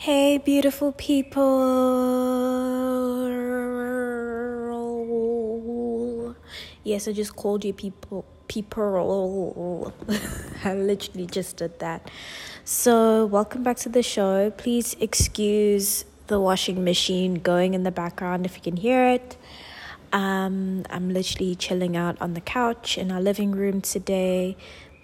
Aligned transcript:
Hey, 0.00 0.38
beautiful 0.38 0.92
people. 0.92 1.58
Yes, 6.84 7.08
I 7.08 7.12
just 7.12 7.34
called 7.34 7.64
you 7.64 7.72
people. 7.72 8.24
People. 8.46 9.92
I 10.64 10.74
literally 10.74 11.26
just 11.26 11.56
did 11.56 11.80
that. 11.80 12.12
So, 12.64 13.26
welcome 13.26 13.64
back 13.64 13.78
to 13.78 13.88
the 13.88 14.04
show. 14.04 14.52
Please 14.52 14.94
excuse 15.00 16.04
the 16.28 16.38
washing 16.38 16.84
machine 16.84 17.40
going 17.40 17.74
in 17.74 17.82
the 17.82 17.90
background 17.90 18.46
if 18.46 18.54
you 18.54 18.62
can 18.62 18.76
hear 18.76 19.04
it. 19.08 19.36
Um, 20.12 20.86
I'm 20.90 21.12
literally 21.12 21.56
chilling 21.56 21.96
out 21.96 22.16
on 22.22 22.34
the 22.34 22.40
couch 22.40 22.98
in 22.98 23.10
our 23.10 23.20
living 23.20 23.50
room 23.50 23.80
today. 23.80 24.56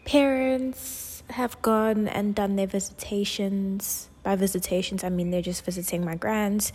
Parents 0.05 1.25
have 1.31 1.61
gone 1.63 2.07
and 2.07 2.33
done 2.33 2.55
their 2.55 2.69
visitations. 2.69 4.09
By 4.25 4.35
visitations, 4.35 5.05
I 5.05 5.11
mean 5.11 5.31
they're 5.31 5.43
just 5.43 5.65
visiting 5.65 6.05
my 6.05 6.17
grands 6.17 6.73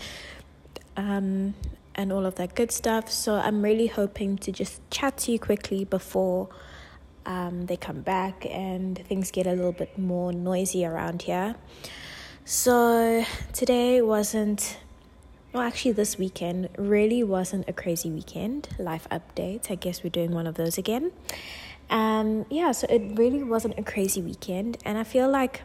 um, 0.95 1.55
and 1.95 2.13
all 2.13 2.25
of 2.25 2.35
that 2.35 2.55
good 2.55 2.71
stuff. 2.71 3.11
So 3.11 3.35
I'm 3.35 3.61
really 3.61 3.87
hoping 3.87 4.37
to 4.37 4.51
just 4.51 4.79
chat 4.89 5.17
to 5.19 5.33
you 5.33 5.39
quickly 5.39 5.83
before 5.83 6.47
um, 7.25 7.65
they 7.65 7.75
come 7.75 8.01
back 8.01 8.45
and 8.49 8.97
things 8.97 9.31
get 9.31 9.45
a 9.45 9.51
little 9.51 9.73
bit 9.73 9.97
more 9.97 10.31
noisy 10.31 10.85
around 10.85 11.23
here. 11.23 11.55
So 12.45 13.25
today 13.51 14.01
wasn't 14.01 14.77
well, 15.51 15.63
actually, 15.63 15.93
this 15.93 16.17
weekend 16.19 16.69
really 16.77 17.23
wasn't 17.23 17.67
a 17.67 17.73
crazy 17.73 18.11
weekend. 18.11 18.69
Life 18.77 19.07
update. 19.09 19.71
I 19.71 19.75
guess 19.75 20.03
we're 20.03 20.11
doing 20.11 20.31
one 20.31 20.45
of 20.45 20.53
those 20.55 20.77
again. 20.77 21.11
Um, 21.89 22.45
yeah, 22.51 22.71
so 22.71 22.85
it 22.87 23.17
really 23.17 23.41
wasn't 23.41 23.79
a 23.79 23.83
crazy 23.83 24.21
weekend, 24.21 24.77
and 24.85 24.95
I 24.99 25.03
feel 25.03 25.27
like 25.27 25.63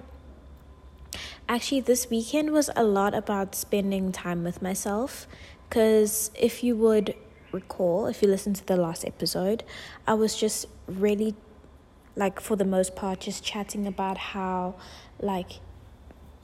actually 1.49 1.81
this 1.81 2.09
weekend 2.11 2.53
was 2.53 2.71
a 2.77 2.85
lot 2.85 3.15
about 3.15 3.55
spending 3.55 4.13
time 4.13 4.45
with 4.45 4.63
myself. 4.63 5.27
Because 5.69 6.31
if 6.39 6.63
you 6.63 6.77
would 6.77 7.15
recall, 7.53 8.07
if 8.07 8.23
you 8.23 8.29
listened 8.29 8.57
to 8.57 8.67
the 8.67 8.77
last 8.77 9.05
episode, 9.05 9.65
I 10.07 10.15
was 10.15 10.37
just 10.37 10.67
really, 10.87 11.35
like, 12.17 12.41
for 12.41 12.57
the 12.57 12.65
most 12.65 12.95
part, 12.95 13.21
just 13.21 13.43
chatting 13.43 13.87
about 13.87 14.19
how, 14.19 14.75
like, 15.21 15.61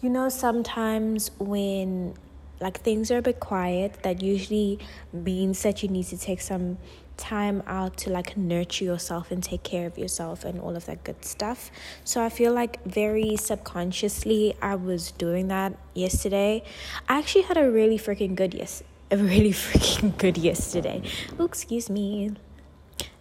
you 0.01 0.09
know, 0.09 0.28
sometimes 0.28 1.31
when 1.39 2.15
like 2.61 2.81
things 2.81 3.11
are 3.11 3.19
a 3.19 3.23
bit 3.23 3.41
quiet 3.41 4.03
that 4.03 4.23
usually 4.23 4.78
means 5.12 5.62
that 5.62 5.83
you 5.83 5.89
need 5.89 6.05
to 6.05 6.19
take 6.19 6.41
some 6.41 6.77
time 7.21 7.63
out 7.67 7.97
to 7.99 8.11
like 8.11 8.37
nurture 8.37 8.85
yourself 8.85 9.31
and 9.31 9.43
take 9.43 9.63
care 9.63 9.87
of 9.87 9.97
yourself 9.97 10.45
and 10.45 10.61
all 10.61 10.75
of 10.75 10.87
that 10.87 11.05
good 11.05 11.25
stuff. 11.25 11.71
So 12.05 12.25
i 12.25 12.29
feel 12.29 12.53
like 12.53 12.83
very 12.85 13.37
subconsciously 13.37 14.57
i 14.61 14.75
was 14.75 15.12
doing 15.12 15.49
that 15.49 15.77
yesterday. 15.95 16.62
I 17.09 17.19
actually 17.19 17.43
had 17.43 17.57
a 17.57 17.71
really 17.71 17.99
freaking 17.99 18.35
good 18.35 18.55
yes 18.55 18.83
a 19.11 19.17
really 19.17 19.53
freaking 19.67 20.17
good 20.17 20.39
yesterday. 20.39 21.03
Oh 21.39 21.45
excuse 21.45 21.89
me. 21.91 22.33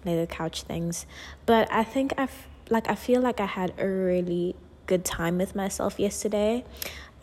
Lay 0.06 0.16
the 0.20 0.28
couch 0.28 0.64
things. 0.64 1.06
But 1.46 1.72
i 1.72 1.84
think 1.84 2.14
i've 2.18 2.48
like 2.70 2.90
i 2.90 2.96
feel 2.96 3.22
like 3.22 3.40
i 3.40 3.46
had 3.46 3.74
a 3.78 3.88
really 3.88 4.56
good 4.88 5.06
time 5.06 5.38
with 5.38 5.56
myself 5.56 6.00
yesterday. 6.00 6.66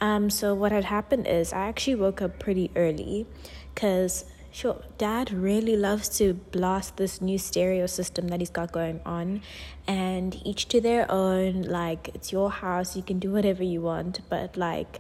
Um, 0.01 0.31
so 0.31 0.55
what 0.55 0.73
had 0.73 0.85
happened 0.85 1.27
is 1.27 1.53
I 1.53 1.67
actually 1.67 1.97
woke 1.97 2.21
up 2.21 2.39
pretty 2.39 2.71
early 2.77 3.27
because 3.75 4.25
sure. 4.57 4.83
Dad 4.97 5.31
really 5.31 5.77
loves 5.77 6.09
to 6.19 6.33
blast 6.33 6.97
this 6.97 7.21
new 7.21 7.37
stereo 7.37 7.87
system 7.87 8.29
that 8.29 8.41
he's 8.41 8.51
got 8.51 8.73
going 8.73 9.01
on 9.05 9.43
and 9.87 10.41
each 10.47 10.67
to 10.69 10.81
their 10.81 11.11
own 11.11 11.63
like 11.63 12.09
it's 12.15 12.33
your 12.33 12.51
house 12.51 12.97
you 12.97 13.03
can 13.03 13.19
do 13.19 13.31
whatever 13.31 13.63
you 13.63 13.83
want 13.83 14.21
but 14.31 14.57
like 14.57 14.99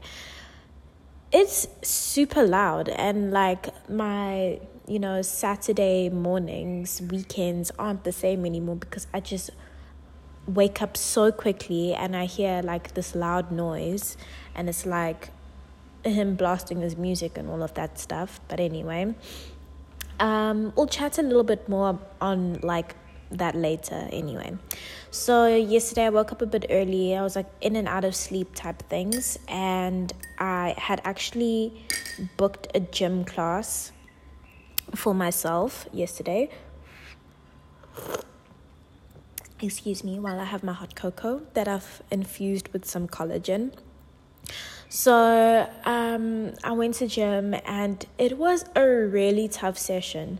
it's 1.32 1.66
super 1.82 2.44
loud 2.44 2.88
and 2.90 3.32
like 3.32 3.66
my 3.88 4.60
you 4.86 4.98
know 4.98 5.22
saturday 5.22 6.08
mornings 6.08 7.02
weekends 7.10 7.72
aren't 7.78 8.04
the 8.04 8.12
same 8.12 8.46
anymore 8.46 8.76
because 8.76 9.08
i 9.12 9.18
just 9.18 9.50
wake 10.46 10.80
up 10.80 10.96
so 10.96 11.32
quickly 11.32 11.92
and 11.92 12.14
I 12.16 12.26
hear 12.26 12.62
like 12.62 12.94
this 12.94 13.14
loud 13.14 13.50
noise 13.50 14.16
and 14.54 14.68
it's 14.68 14.86
like 14.86 15.30
him 16.08 16.34
blasting 16.34 16.80
his 16.80 16.96
music 16.96 17.38
and 17.38 17.48
all 17.48 17.62
of 17.62 17.74
that 17.74 17.98
stuff. 17.98 18.40
But 18.48 18.60
anyway, 18.60 19.14
um, 20.20 20.72
we'll 20.76 20.86
chat 20.86 21.18
a 21.18 21.22
little 21.22 21.44
bit 21.44 21.68
more 21.68 21.98
on 22.20 22.60
like 22.62 22.94
that 23.30 23.54
later 23.54 24.08
anyway. 24.12 24.56
So 25.10 25.46
yesterday 25.46 26.06
I 26.06 26.10
woke 26.10 26.32
up 26.32 26.42
a 26.42 26.46
bit 26.46 26.66
early. 26.70 27.16
I 27.16 27.22
was 27.22 27.36
like 27.36 27.50
in 27.60 27.76
and 27.76 27.88
out 27.88 28.04
of 28.04 28.14
sleep 28.14 28.54
type 28.54 28.82
things 28.88 29.38
and 29.48 30.12
I 30.38 30.74
had 30.78 31.00
actually 31.04 31.84
booked 32.36 32.68
a 32.74 32.80
gym 32.80 33.24
class 33.24 33.92
for 34.94 35.12
myself 35.14 35.88
yesterday 35.92 36.50
excuse 39.60 40.04
me, 40.04 40.18
while 40.18 40.38
I 40.38 40.44
have 40.44 40.62
my 40.62 40.72
hot 40.72 40.94
cocoa 40.94 41.42
that 41.54 41.66
I've 41.66 42.02
infused 42.10 42.68
with 42.72 42.84
some 42.84 43.08
collagen. 43.08 43.72
So 44.88 45.68
um, 45.84 46.52
I 46.62 46.72
went 46.72 46.94
to 46.96 47.06
gym 47.06 47.54
and 47.64 48.04
it 48.18 48.38
was 48.38 48.64
a 48.74 48.86
really 48.86 49.48
tough 49.48 49.78
session. 49.78 50.38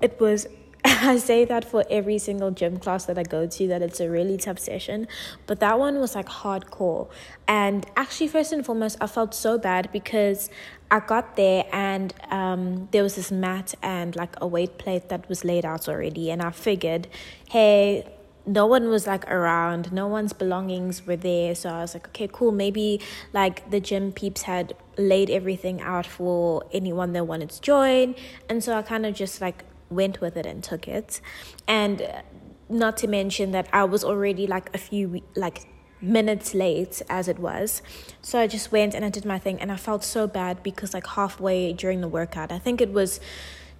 It 0.00 0.20
was 0.20 0.46
I 0.84 1.18
say 1.18 1.44
that 1.44 1.64
for 1.64 1.84
every 1.90 2.18
single 2.18 2.50
gym 2.50 2.78
class 2.78 3.04
that 3.04 3.18
I 3.18 3.22
go 3.22 3.46
to, 3.46 3.68
that 3.68 3.82
it's 3.82 4.00
a 4.00 4.08
really 4.08 4.38
tough 4.38 4.58
session. 4.58 5.08
But 5.46 5.60
that 5.60 5.78
one 5.78 5.98
was 5.98 6.14
like 6.14 6.26
hardcore. 6.26 7.08
And 7.46 7.84
actually, 7.96 8.28
first 8.28 8.52
and 8.52 8.64
foremost, 8.64 8.96
I 9.00 9.06
felt 9.06 9.34
so 9.34 9.58
bad 9.58 9.90
because 9.92 10.48
I 10.90 11.00
got 11.00 11.36
there 11.36 11.64
and 11.72 12.14
um, 12.30 12.88
there 12.92 13.02
was 13.02 13.16
this 13.16 13.30
mat 13.30 13.74
and 13.82 14.16
like 14.16 14.34
a 14.40 14.46
weight 14.46 14.78
plate 14.78 15.08
that 15.10 15.28
was 15.28 15.44
laid 15.44 15.64
out 15.64 15.88
already. 15.88 16.30
And 16.30 16.40
I 16.40 16.50
figured, 16.50 17.08
hey, 17.50 18.06
no 18.46 18.66
one 18.66 18.88
was 18.88 19.06
like 19.06 19.30
around. 19.30 19.92
No 19.92 20.06
one's 20.06 20.32
belongings 20.32 21.06
were 21.06 21.16
there. 21.16 21.54
So 21.54 21.68
i 21.70 21.80
was 21.80 21.94
like 21.94 22.08
okay 22.08 22.28
cool. 22.30 22.52
Maybe 22.52 23.00
like 23.32 23.70
the 23.70 23.80
gym 23.80 24.12
peeps 24.12 24.42
had 24.42 24.74
laid 24.96 25.30
everything 25.30 25.80
out 25.80 26.06
for 26.06 26.64
anyone 26.72 27.12
that 27.12 27.24
wanted 27.24 27.50
to 27.50 27.60
join. 27.60 28.14
And 28.48 28.62
so 28.62 28.76
i 28.76 28.82
kind 28.82 29.06
of 29.06 29.14
just 29.14 29.40
like 29.40 29.64
went 29.90 30.20
with 30.20 30.36
it 30.36 30.46
and 30.46 30.62
took 30.62 30.88
it. 30.88 31.20
And 31.66 32.02
uh, 32.02 32.22
not 32.68 32.96
to 32.98 33.08
mention 33.08 33.50
that 33.52 33.68
i 33.72 33.84
was 33.84 34.04
already 34.04 34.46
like 34.46 34.72
a 34.74 34.78
few 34.78 35.22
like 35.34 35.66
minutes 36.00 36.54
late 36.54 37.02
as 37.10 37.28
it 37.28 37.38
was. 37.38 37.82
So 38.22 38.38
i 38.38 38.46
just 38.46 38.72
went 38.72 38.94
and 38.94 39.04
i 39.04 39.10
did 39.10 39.24
my 39.24 39.38
thing 39.38 39.60
and 39.60 39.70
i 39.70 39.76
felt 39.76 40.02
so 40.04 40.26
bad 40.26 40.62
because 40.62 40.94
like 40.94 41.06
halfway 41.06 41.72
during 41.72 42.00
the 42.00 42.08
workout 42.08 42.50
i 42.52 42.58
think 42.58 42.80
it 42.80 42.92
was 42.92 43.20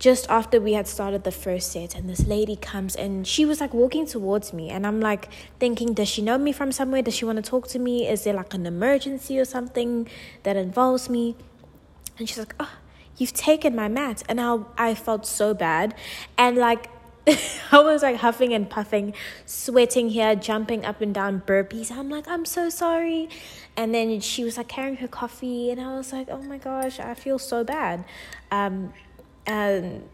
just 0.00 0.28
after 0.30 0.58
we 0.58 0.72
had 0.72 0.88
started 0.88 1.24
the 1.24 1.30
first 1.30 1.70
set 1.70 1.94
and 1.94 2.08
this 2.08 2.26
lady 2.26 2.56
comes 2.56 2.96
and 2.96 3.26
she 3.26 3.44
was 3.44 3.60
like 3.60 3.72
walking 3.72 4.06
towards 4.06 4.52
me 4.52 4.70
and 4.70 4.86
i'm 4.86 4.98
like 4.98 5.28
thinking 5.60 5.92
does 5.92 6.08
she 6.08 6.22
know 6.22 6.38
me 6.38 6.50
from 6.50 6.72
somewhere 6.72 7.02
does 7.02 7.14
she 7.14 7.24
want 7.24 7.36
to 7.36 7.42
talk 7.42 7.68
to 7.68 7.78
me 7.78 8.08
is 8.08 8.24
there 8.24 8.34
like 8.34 8.52
an 8.54 8.66
emergency 8.66 9.38
or 9.38 9.44
something 9.44 10.08
that 10.42 10.56
involves 10.56 11.08
me 11.08 11.36
and 12.18 12.28
she's 12.28 12.38
like 12.38 12.54
oh 12.58 12.72
you've 13.18 13.34
taken 13.34 13.76
my 13.76 13.88
mat 13.88 14.22
and 14.28 14.40
i 14.40 14.58
i 14.78 14.94
felt 14.94 15.26
so 15.26 15.54
bad 15.54 15.94
and 16.36 16.56
like 16.56 16.88
I 17.70 17.80
was 17.80 18.02
like 18.02 18.16
huffing 18.16 18.54
and 18.54 18.68
puffing, 18.68 19.12
sweating 19.44 20.08
here, 20.08 20.34
jumping 20.34 20.86
up 20.86 21.02
and 21.02 21.14
down 21.14 21.42
burpees. 21.42 21.92
I'm 21.92 22.08
like, 22.08 22.26
I'm 22.26 22.46
so 22.46 22.70
sorry. 22.70 23.28
And 23.76 23.94
then 23.94 24.20
she 24.20 24.42
was 24.42 24.56
like 24.56 24.68
carrying 24.68 24.96
her 24.96 25.06
coffee, 25.06 25.70
and 25.70 25.78
I 25.78 25.96
was 25.96 26.14
like, 26.14 26.28
oh 26.30 26.40
my 26.42 26.56
gosh, 26.56 26.98
I 26.98 27.12
feel 27.12 27.38
so 27.38 27.62
bad. 27.62 28.06
Um, 28.50 28.94
and 29.50 30.08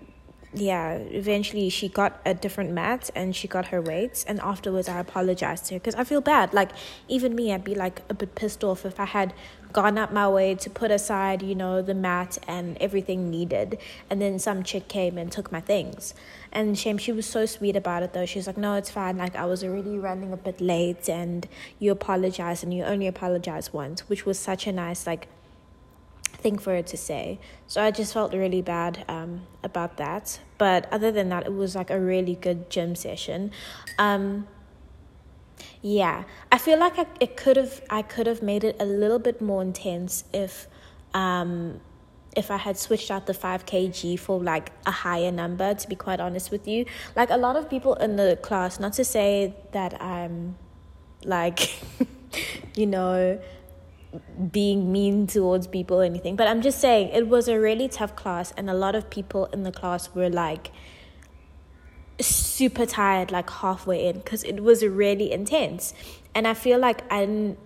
yeah, 0.55 0.95
eventually 0.95 1.69
she 1.69 1.89
got 1.91 2.19
a 2.25 2.33
different 2.33 2.71
mat 2.71 3.11
and 3.15 3.37
she 3.37 3.47
got 3.47 3.67
her 3.67 3.83
weights. 3.83 4.25
And 4.25 4.41
afterwards, 4.41 4.89
I 4.89 4.99
apologized 4.99 5.67
to 5.67 5.75
her 5.75 5.81
because 5.81 5.95
I 5.95 6.05
feel 6.05 6.23
bad. 6.23 6.55
Like, 6.55 6.71
even 7.07 7.35
me, 7.35 7.53
I'd 7.53 7.63
be 7.63 7.75
like 7.75 8.01
a 8.09 8.15
bit 8.15 8.35
pissed 8.35 8.65
off 8.65 8.87
if 8.87 8.99
I 8.99 9.05
had 9.05 9.35
gone 9.75 9.99
up 9.99 10.11
my 10.11 10.27
way 10.27 10.55
to 10.55 10.71
put 10.71 10.91
aside, 10.91 11.43
you 11.43 11.55
know, 11.55 11.83
the 11.83 11.93
mat 11.93 12.39
and 12.49 12.79
everything 12.79 13.29
needed. 13.31 13.77
And 14.09 14.23
then 14.23 14.39
some 14.39 14.63
chick 14.63 14.89
came 14.89 15.19
and 15.19 15.31
took 15.31 15.53
my 15.53 15.61
things. 15.61 16.15
And 16.51 16.79
shame, 16.79 16.97
she 16.97 17.13
was 17.13 17.27
so 17.27 17.45
sweet 17.45 17.77
about 17.77 18.03
it 18.03 18.15
though. 18.15 18.25
She 18.25 18.39
was 18.39 18.47
like, 18.47 18.57
no, 18.57 18.77
it's 18.77 18.91
fine. 18.91 19.19
Like, 19.19 19.37
I 19.37 19.45
was 19.45 19.63
already 19.63 19.99
running 19.99 20.33
a 20.33 20.39
bit 20.39 20.63
late 20.63 21.11
and 21.11 21.47
you 21.79 21.93
apologized 21.93 22.65
and 22.65 22.73
you 22.73 22.85
only 22.85 23.07
apologized 23.07 23.75
once, 23.75 24.09
which 24.09 24.25
was 24.25 24.39
such 24.39 24.67
a 24.67 24.73
nice, 24.73 25.07
like, 25.07 25.29
for 26.55 26.71
her 26.71 26.83
to 26.83 26.97
say. 26.97 27.41
So 27.67 27.83
I 27.83 27.91
just 27.91 28.15
felt 28.15 28.33
really 28.33 28.63
bad 28.63 29.05
um, 29.09 29.47
about 29.65 29.97
that. 29.97 30.39
But 30.59 30.87
other 30.93 31.11
than 31.11 31.29
that, 31.31 31.47
it 31.47 31.53
was 31.53 31.75
like 31.75 31.91
a 31.91 31.99
really 31.99 32.37
good 32.37 32.71
gym 32.71 32.95
session. 32.95 33.51
Um, 33.99 34.47
yeah, 35.83 36.25
I 36.53 36.59
feel 36.59 36.79
like 36.79 36.99
I, 36.99 37.07
it 37.19 37.37
could 37.37 37.57
have 37.57 37.83
I 37.91 38.03
could 38.03 38.27
have 38.27 38.43
made 38.43 38.65
it 38.65 38.77
a 38.79 38.85
little 38.85 39.19
bit 39.19 39.41
more 39.41 39.63
intense 39.63 40.25
if 40.33 40.69
um, 41.15 41.81
if 42.37 42.51
I 42.51 42.59
had 42.59 42.77
switched 42.77 43.11
out 43.11 43.27
the 43.27 43.35
5 43.35 43.65
kg 43.65 44.19
for 44.19 44.39
like 44.39 44.71
a 44.85 44.91
higher 44.91 45.33
number, 45.33 45.75
to 45.75 45.89
be 45.89 45.97
quite 45.97 46.21
honest 46.21 46.51
with 46.51 46.69
you. 46.69 46.85
Like 47.17 47.31
a 47.31 47.39
lot 47.39 47.57
of 47.57 47.69
people 47.71 47.95
in 47.95 48.17
the 48.17 48.39
class, 48.43 48.79
not 48.79 48.93
to 48.95 49.05
say 49.05 49.55
that 49.73 50.01
I'm 50.01 50.57
like, 51.25 51.81
you 52.77 52.87
know, 52.87 53.41
being 54.51 54.93
mean 54.93 55.27
towards 55.27 55.67
people 55.67 56.01
or 56.01 56.05
anything, 56.05 56.37
but 56.37 56.49
I'm 56.49 56.63
just 56.63 56.81
saying 56.81 57.09
it 57.09 57.29
was 57.29 57.49
a 57.49 57.59
really 57.59 57.89
tough 57.89 58.17
class, 58.17 58.53
and 58.57 58.71
a 58.71 58.75
lot 58.75 58.95
of 58.95 59.11
people 59.11 59.47
in 59.47 59.63
the 59.63 59.73
class 59.73 60.15
were 60.15 60.31
like 60.31 60.73
super 62.21 62.87
tired, 62.87 63.31
like 63.31 63.51
halfway 63.51 64.07
in, 64.07 64.19
because 64.19 64.43
it 64.45 64.63
was 64.63 64.85
really 64.85 65.31
intense. 65.33 65.95
And 66.35 66.47
I 66.47 66.55
feel 66.55 66.79
like 66.79 67.03
I 67.11 67.57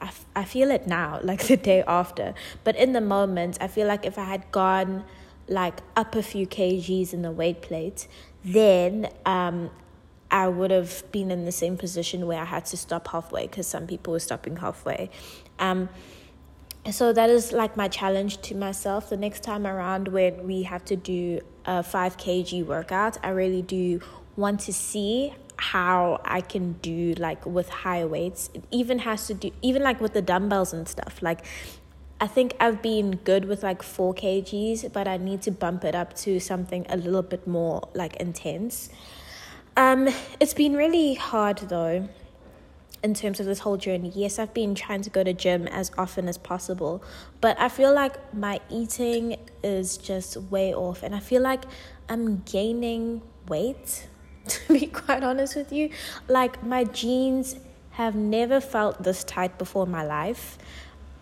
I, 0.00 0.10
I 0.34 0.44
feel 0.44 0.70
it 0.70 0.86
now, 0.86 1.20
like 1.24 1.46
the 1.46 1.56
day 1.56 1.82
after. 1.86 2.34
But 2.64 2.76
in 2.76 2.92
the 2.92 3.00
moment, 3.00 3.58
I 3.60 3.68
feel 3.68 3.86
like 3.86 4.04
if 4.06 4.18
I 4.18 4.24
had 4.24 4.50
gone 4.52 5.04
like 5.48 5.80
up 5.96 6.14
a 6.14 6.22
few 6.22 6.46
kgs 6.46 7.12
in 7.12 7.22
the 7.22 7.32
weight 7.32 7.60
plate, 7.60 8.06
then 8.44 9.08
um, 9.26 9.70
I 10.30 10.48
would 10.48 10.70
have 10.70 11.02
been 11.10 11.30
in 11.30 11.44
the 11.44 11.52
same 11.52 11.76
position 11.76 12.26
where 12.26 12.40
I 12.40 12.44
had 12.44 12.64
to 12.66 12.76
stop 12.76 13.08
halfway 13.08 13.48
because 13.48 13.66
some 13.66 13.86
people 13.86 14.12
were 14.12 14.20
stopping 14.20 14.56
halfway. 14.56 15.10
Um, 15.60 15.88
so 16.90 17.12
that 17.12 17.28
is 17.28 17.52
like 17.52 17.76
my 17.76 17.88
challenge 17.88 18.40
to 18.42 18.54
myself. 18.54 19.10
The 19.10 19.16
next 19.16 19.42
time 19.42 19.66
around 19.66 20.08
when 20.08 20.46
we 20.46 20.62
have 20.62 20.84
to 20.86 20.96
do 20.96 21.40
a 21.66 21.82
5 21.82 22.16
kg 22.16 22.64
workout, 22.64 23.18
I 23.22 23.28
really 23.28 23.62
do 23.62 24.00
want 24.36 24.60
to 24.60 24.72
see 24.72 25.34
how 25.56 26.22
I 26.24 26.40
can 26.40 26.72
do 26.80 27.12
like 27.18 27.44
with 27.44 27.68
high 27.68 28.06
weights. 28.06 28.48
It 28.54 28.64
even 28.70 29.00
has 29.00 29.26
to 29.26 29.34
do 29.34 29.50
even 29.60 29.82
like 29.82 30.00
with 30.00 30.14
the 30.14 30.22
dumbbells 30.22 30.72
and 30.72 30.88
stuff. 30.88 31.20
Like 31.20 31.44
I 32.18 32.26
think 32.26 32.54
I've 32.58 32.80
been 32.80 33.16
good 33.16 33.44
with 33.44 33.62
like 33.62 33.82
4 33.82 34.14
kgs, 34.14 34.90
but 34.90 35.06
I 35.06 35.18
need 35.18 35.42
to 35.42 35.50
bump 35.50 35.84
it 35.84 35.94
up 35.94 36.14
to 36.24 36.40
something 36.40 36.86
a 36.88 36.96
little 36.96 37.22
bit 37.22 37.46
more 37.46 37.88
like 37.94 38.16
intense. 38.16 38.88
Um 39.76 40.08
it's 40.40 40.54
been 40.54 40.74
really 40.76 41.14
hard 41.14 41.58
though 41.58 42.08
in 43.02 43.14
terms 43.14 43.40
of 43.40 43.46
this 43.46 43.60
whole 43.60 43.76
journey. 43.76 44.12
Yes, 44.14 44.38
I've 44.38 44.52
been 44.52 44.74
trying 44.74 45.02
to 45.02 45.10
go 45.10 45.24
to 45.24 45.32
gym 45.32 45.66
as 45.68 45.90
often 45.96 46.28
as 46.28 46.38
possible, 46.38 47.02
but 47.40 47.58
I 47.58 47.68
feel 47.68 47.94
like 47.94 48.34
my 48.34 48.60
eating 48.70 49.36
is 49.62 49.96
just 49.96 50.36
way 50.36 50.74
off 50.74 51.02
and 51.02 51.14
I 51.14 51.20
feel 51.20 51.42
like 51.42 51.64
I'm 52.08 52.38
gaining 52.38 53.22
weight 53.48 54.06
to 54.48 54.72
be 54.72 54.86
quite 54.86 55.22
honest 55.22 55.56
with 55.56 55.72
you. 55.72 55.90
Like, 56.28 56.62
my 56.64 56.84
jeans 56.84 57.56
have 57.92 58.14
never 58.14 58.60
felt 58.60 59.02
this 59.02 59.24
tight 59.24 59.58
before 59.58 59.84
in 59.84 59.90
my 59.90 60.04
life. 60.04 60.58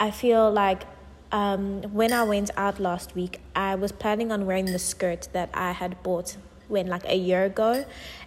I 0.01 0.11
feel 0.11 0.51
like 0.51 0.85
um, 1.33 1.83
when 1.93 2.13
I 2.13 2.23
went 2.23 2.51
out 2.57 2.79
last 2.79 3.15
week, 3.15 3.41
I 3.55 3.75
was 3.75 3.93
planning 3.93 4.33
on 4.33 4.47
wearing 4.47 4.67
the 4.67 4.79
skirt 4.79 5.29
that 5.33 5.51
I 5.55 5.73
had 5.73 6.03
bought 6.03 6.37
when 6.69 6.87
like 6.87 7.05
a 7.07 7.17
year 7.17 7.45
ago. 7.45 7.85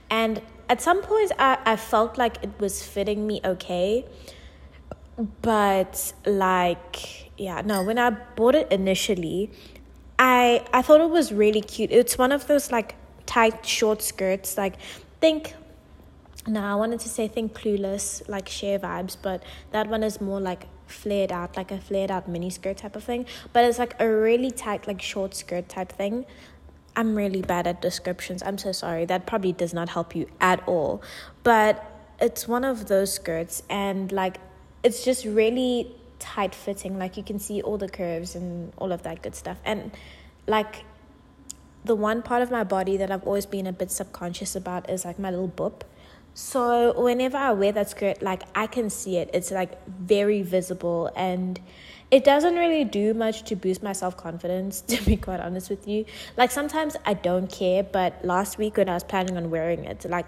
And 0.09 0.41
at 0.71 0.81
some 0.81 1.01
points, 1.01 1.31
I, 1.37 1.57
I 1.65 1.75
felt 1.75 2.17
like 2.17 2.41
it 2.43 2.51
was 2.59 2.81
fitting 2.81 3.27
me 3.27 3.41
okay. 3.43 4.05
But 5.41 6.13
like, 6.25 7.31
yeah, 7.37 7.61
no, 7.61 7.83
when 7.83 7.99
I 7.99 8.11
bought 8.11 8.55
it 8.55 8.71
initially, 8.71 9.51
I 10.17 10.65
I 10.73 10.81
thought 10.81 11.01
it 11.01 11.09
was 11.09 11.33
really 11.33 11.61
cute. 11.61 11.91
It's 11.91 12.17
one 12.17 12.31
of 12.31 12.47
those 12.47 12.71
like 12.71 12.95
tight 13.25 13.65
short 13.65 14.01
skirts 14.01 14.57
like 14.57 14.75
think 15.19 15.53
no 16.47 16.61
i 16.61 16.75
wanted 16.75 16.99
to 16.99 17.07
say 17.07 17.27
think 17.27 17.53
clueless 17.53 18.27
like 18.27 18.49
Cher 18.49 18.77
vibes 18.79 19.15
but 19.21 19.41
that 19.71 19.87
one 19.87 20.03
is 20.03 20.19
more 20.19 20.41
like 20.41 20.67
flared 20.87 21.31
out 21.31 21.55
like 21.55 21.71
a 21.71 21.79
flared 21.79 22.11
out 22.11 22.27
mini 22.27 22.49
skirt 22.49 22.77
type 22.77 22.95
of 22.95 23.03
thing 23.03 23.25
but 23.53 23.63
it's 23.63 23.79
like 23.79 23.95
a 23.99 24.09
really 24.09 24.51
tight 24.51 24.85
like 24.87 25.01
short 25.01 25.33
skirt 25.33 25.69
type 25.69 25.91
thing 25.91 26.25
i'm 26.95 27.15
really 27.15 27.41
bad 27.41 27.67
at 27.67 27.81
descriptions. 27.81 28.43
I'm 28.43 28.57
so 28.57 28.71
sorry. 28.71 29.05
That 29.05 29.25
probably 29.25 29.53
does 29.53 29.73
not 29.73 29.89
help 29.89 30.15
you 30.15 30.27
at 30.39 30.67
all. 30.67 31.01
But 31.43 31.83
it's 32.19 32.47
one 32.47 32.63
of 32.63 32.87
those 32.87 33.13
skirts 33.13 33.63
and 33.69 34.11
like 34.11 34.37
it's 34.83 35.03
just 35.03 35.25
really 35.25 35.95
tight 36.19 36.53
fitting. 36.53 36.97
Like 36.97 37.17
you 37.17 37.23
can 37.23 37.39
see 37.39 37.61
all 37.61 37.77
the 37.77 37.89
curves 37.89 38.35
and 38.35 38.71
all 38.77 38.91
of 38.91 39.03
that 39.03 39.21
good 39.21 39.35
stuff. 39.35 39.57
And 39.65 39.91
like 40.47 40.83
the 41.83 41.95
one 41.95 42.21
part 42.21 42.41
of 42.41 42.51
my 42.51 42.63
body 42.63 42.97
that 42.97 43.09
I've 43.09 43.23
always 43.23 43.45
been 43.45 43.67
a 43.67 43.73
bit 43.73 43.89
subconscious 43.91 44.55
about 44.55 44.89
is 44.89 45.03
like 45.05 45.17
my 45.17 45.31
little 45.31 45.47
boob. 45.47 45.83
So 46.33 46.99
whenever 47.01 47.37
I 47.37 47.51
wear 47.51 47.71
that 47.73 47.89
skirt, 47.89 48.21
like 48.21 48.43
I 48.55 48.67
can 48.67 48.89
see 48.89 49.17
it. 49.17 49.29
It's 49.33 49.51
like 49.51 49.85
very 49.87 50.41
visible 50.41 51.11
and 51.15 51.59
it 52.11 52.25
doesn't 52.25 52.55
really 52.55 52.83
do 52.83 53.13
much 53.13 53.43
to 53.43 53.55
boost 53.55 53.81
my 53.81 53.93
self 53.93 54.17
confidence, 54.17 54.81
to 54.91 55.03
be 55.03 55.15
quite 55.15 55.39
honest 55.39 55.69
with 55.69 55.87
you. 55.87 56.05
Like 56.37 56.51
sometimes 56.51 56.97
I 57.05 57.13
don't 57.13 57.49
care, 57.49 57.81
but 57.83 58.23
last 58.23 58.57
week 58.57 58.77
when 58.77 58.89
I 58.89 58.93
was 58.93 59.03
planning 59.03 59.37
on 59.37 59.49
wearing 59.49 59.85
it, 59.85 60.05
like 60.07 60.27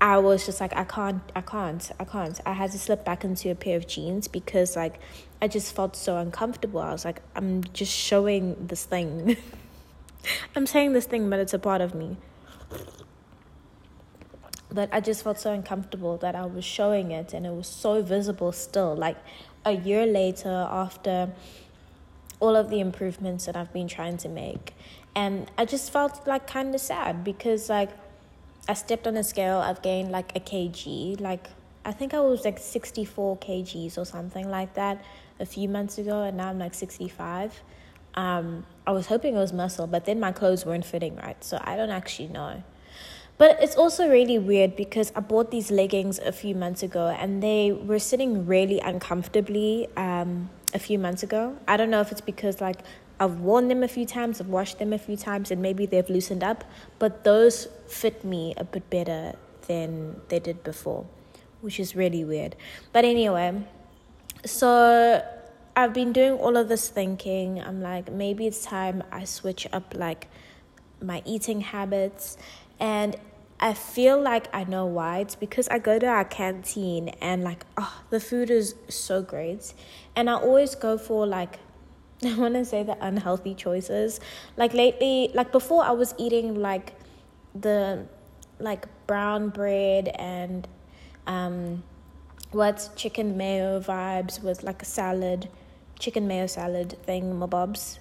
I 0.00 0.18
was 0.18 0.46
just 0.46 0.60
like 0.60 0.74
I 0.76 0.84
can't 0.84 1.20
I 1.34 1.40
can't 1.40 1.90
I 1.98 2.04
can't. 2.04 2.40
I 2.46 2.52
had 2.52 2.70
to 2.72 2.78
slip 2.78 3.04
back 3.04 3.24
into 3.24 3.50
a 3.50 3.54
pair 3.56 3.76
of 3.76 3.86
jeans 3.86 4.28
because 4.28 4.76
like 4.76 5.00
I 5.40 5.48
just 5.48 5.74
felt 5.74 5.96
so 5.96 6.16
uncomfortable. 6.18 6.80
I 6.80 6.92
was 6.92 7.04
like 7.04 7.20
I'm 7.34 7.64
just 7.72 7.92
showing 7.92 8.66
this 8.66 8.84
thing. 8.84 9.36
I'm 10.56 10.66
saying 10.66 10.92
this 10.92 11.06
thing, 11.06 11.28
but 11.28 11.40
it's 11.40 11.52
a 11.52 11.58
part 11.58 11.80
of 11.80 11.96
me. 11.96 12.16
But 14.70 14.88
I 14.92 15.00
just 15.00 15.22
felt 15.22 15.38
so 15.38 15.52
uncomfortable 15.52 16.16
that 16.18 16.34
I 16.34 16.46
was 16.46 16.64
showing 16.64 17.10
it 17.10 17.34
and 17.34 17.44
it 17.44 17.52
was 17.52 17.66
so 17.66 18.02
visible 18.02 18.52
still. 18.52 18.94
Like 18.94 19.18
a 19.64 19.72
year 19.72 20.06
later, 20.06 20.66
after 20.70 21.32
all 22.40 22.56
of 22.56 22.70
the 22.70 22.80
improvements 22.80 23.46
that 23.46 23.56
I've 23.56 23.72
been 23.72 23.88
trying 23.88 24.16
to 24.18 24.28
make. 24.28 24.74
And 25.14 25.50
I 25.56 25.64
just 25.64 25.92
felt 25.92 26.26
like 26.26 26.46
kind 26.46 26.74
of 26.74 26.80
sad 26.80 27.22
because, 27.22 27.68
like, 27.68 27.90
I 28.68 28.74
stepped 28.74 29.06
on 29.06 29.16
a 29.16 29.24
scale, 29.24 29.58
I've 29.58 29.82
gained 29.82 30.10
like 30.10 30.34
a 30.36 30.40
kg. 30.40 31.20
Like, 31.20 31.48
I 31.84 31.92
think 31.92 32.14
I 32.14 32.20
was 32.20 32.44
like 32.44 32.58
64 32.58 33.38
kgs 33.38 33.98
or 33.98 34.04
something 34.04 34.48
like 34.48 34.74
that 34.74 35.04
a 35.40 35.46
few 35.46 35.68
months 35.68 35.98
ago, 35.98 36.22
and 36.22 36.36
now 36.36 36.48
I'm 36.48 36.58
like 36.58 36.74
65. 36.74 37.62
Um, 38.14 38.64
I 38.86 38.92
was 38.92 39.06
hoping 39.06 39.34
it 39.34 39.38
was 39.38 39.52
muscle, 39.52 39.86
but 39.86 40.04
then 40.04 40.20
my 40.20 40.32
clothes 40.32 40.64
weren't 40.64 40.84
fitting 40.84 41.16
right, 41.16 41.42
so 41.42 41.60
I 41.62 41.76
don't 41.76 41.90
actually 41.90 42.28
know. 42.28 42.62
But 43.42 43.60
it's 43.60 43.74
also 43.74 44.08
really 44.08 44.38
weird 44.38 44.76
because 44.76 45.10
I 45.16 45.20
bought 45.20 45.50
these 45.50 45.72
leggings 45.72 46.20
a 46.20 46.30
few 46.30 46.54
months 46.54 46.84
ago 46.84 47.08
and 47.08 47.42
they 47.42 47.72
were 47.72 47.98
sitting 47.98 48.46
really 48.46 48.78
uncomfortably 48.78 49.88
um, 49.96 50.48
a 50.72 50.78
few 50.78 50.96
months 50.96 51.24
ago. 51.24 51.56
I 51.66 51.76
don't 51.76 51.90
know 51.90 52.00
if 52.00 52.12
it's 52.12 52.20
because 52.20 52.60
like 52.60 52.82
I've 53.18 53.40
worn 53.40 53.66
them 53.66 53.82
a 53.82 53.88
few 53.88 54.06
times, 54.06 54.40
I've 54.40 54.46
washed 54.46 54.78
them 54.78 54.92
a 54.92 54.98
few 54.98 55.16
times, 55.16 55.50
and 55.50 55.60
maybe 55.60 55.86
they've 55.86 56.08
loosened 56.08 56.44
up, 56.44 56.62
but 57.00 57.24
those 57.24 57.66
fit 57.88 58.22
me 58.22 58.54
a 58.58 58.62
bit 58.62 58.88
better 58.90 59.32
than 59.66 60.20
they 60.28 60.38
did 60.38 60.62
before, 60.62 61.04
which 61.62 61.80
is 61.80 61.96
really 61.96 62.24
weird. 62.24 62.54
But 62.92 63.04
anyway, 63.04 63.60
so 64.46 65.20
I've 65.74 65.92
been 65.92 66.12
doing 66.12 66.34
all 66.34 66.56
of 66.56 66.68
this 66.68 66.88
thinking. 66.88 67.60
I'm 67.60 67.82
like, 67.82 68.12
maybe 68.12 68.46
it's 68.46 68.64
time 68.64 69.02
I 69.10 69.24
switch 69.24 69.66
up 69.72 69.94
like 69.96 70.28
my 71.00 71.22
eating 71.24 71.60
habits. 71.60 72.36
And 72.78 73.16
I 73.62 73.74
feel 73.74 74.20
like 74.20 74.48
I 74.52 74.64
know 74.64 74.86
why. 74.86 75.20
It's 75.20 75.36
because 75.36 75.68
I 75.68 75.78
go 75.78 75.96
to 75.96 76.06
our 76.06 76.24
canteen 76.24 77.10
and 77.20 77.44
like, 77.44 77.64
oh, 77.76 78.02
the 78.10 78.18
food 78.18 78.50
is 78.50 78.74
so 78.88 79.22
great. 79.22 79.72
And 80.16 80.28
I 80.28 80.34
always 80.34 80.74
go 80.74 80.98
for 80.98 81.28
like, 81.28 81.60
I 82.24 82.36
want 82.36 82.54
to 82.54 82.64
say 82.64 82.82
the 82.82 82.96
unhealthy 83.00 83.54
choices. 83.54 84.18
Like 84.56 84.74
lately, 84.74 85.30
like 85.32 85.52
before, 85.52 85.84
I 85.84 85.92
was 85.92 86.12
eating 86.18 86.60
like 86.60 86.94
the 87.54 88.04
like 88.58 88.86
brown 89.06 89.48
bread 89.48 90.08
and 90.18 90.66
um 91.26 91.82
what's 92.50 92.88
chicken 92.96 93.36
mayo 93.36 93.80
vibes 93.80 94.42
with 94.42 94.62
like 94.62 94.82
a 94.82 94.84
salad 94.84 95.48
chicken 96.00 96.26
mayo 96.26 96.48
salad 96.48 96.98
thing, 97.04 97.38
mabobs 97.38 97.98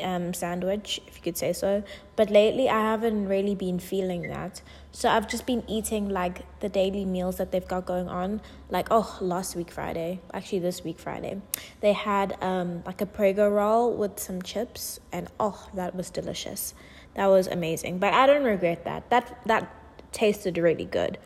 um, 0.00 0.34
sandwich, 0.34 1.00
if 1.06 1.16
you 1.16 1.22
could 1.22 1.36
say 1.36 1.52
so. 1.52 1.82
But 2.16 2.30
lately, 2.30 2.68
I 2.68 2.80
haven't 2.80 3.28
really 3.28 3.54
been 3.54 3.78
feeling 3.78 4.22
that. 4.22 4.62
So 4.90 5.08
I've 5.08 5.28
just 5.28 5.46
been 5.46 5.64
eating 5.68 6.08
like 6.08 6.44
the 6.60 6.68
daily 6.68 7.04
meals 7.04 7.36
that 7.36 7.50
they've 7.50 7.66
got 7.66 7.86
going 7.86 8.08
on. 8.08 8.40
Like, 8.70 8.88
oh, 8.90 9.18
last 9.20 9.56
week 9.56 9.70
Friday, 9.70 10.20
actually 10.32 10.60
this 10.60 10.84
week 10.84 10.98
Friday, 10.98 11.40
they 11.80 11.92
had 11.92 12.36
um, 12.42 12.82
like 12.84 13.00
a 13.00 13.06
Prego 13.06 13.48
roll 13.48 13.94
with 13.94 14.18
some 14.18 14.42
chips, 14.42 15.00
and 15.10 15.28
oh, 15.40 15.68
that 15.74 15.94
was 15.94 16.10
delicious. 16.10 16.74
That 17.14 17.26
was 17.26 17.46
amazing. 17.46 17.98
But 17.98 18.14
I 18.14 18.26
don't 18.26 18.44
regret 18.44 18.84
that. 18.84 19.10
That 19.10 19.38
that 19.46 19.74
tasted 20.12 20.58
really 20.58 20.84
good. 20.84 21.18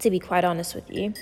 To 0.00 0.10
be 0.10 0.18
quite 0.18 0.44
honest 0.44 0.74
with 0.74 0.90
you. 0.90 1.14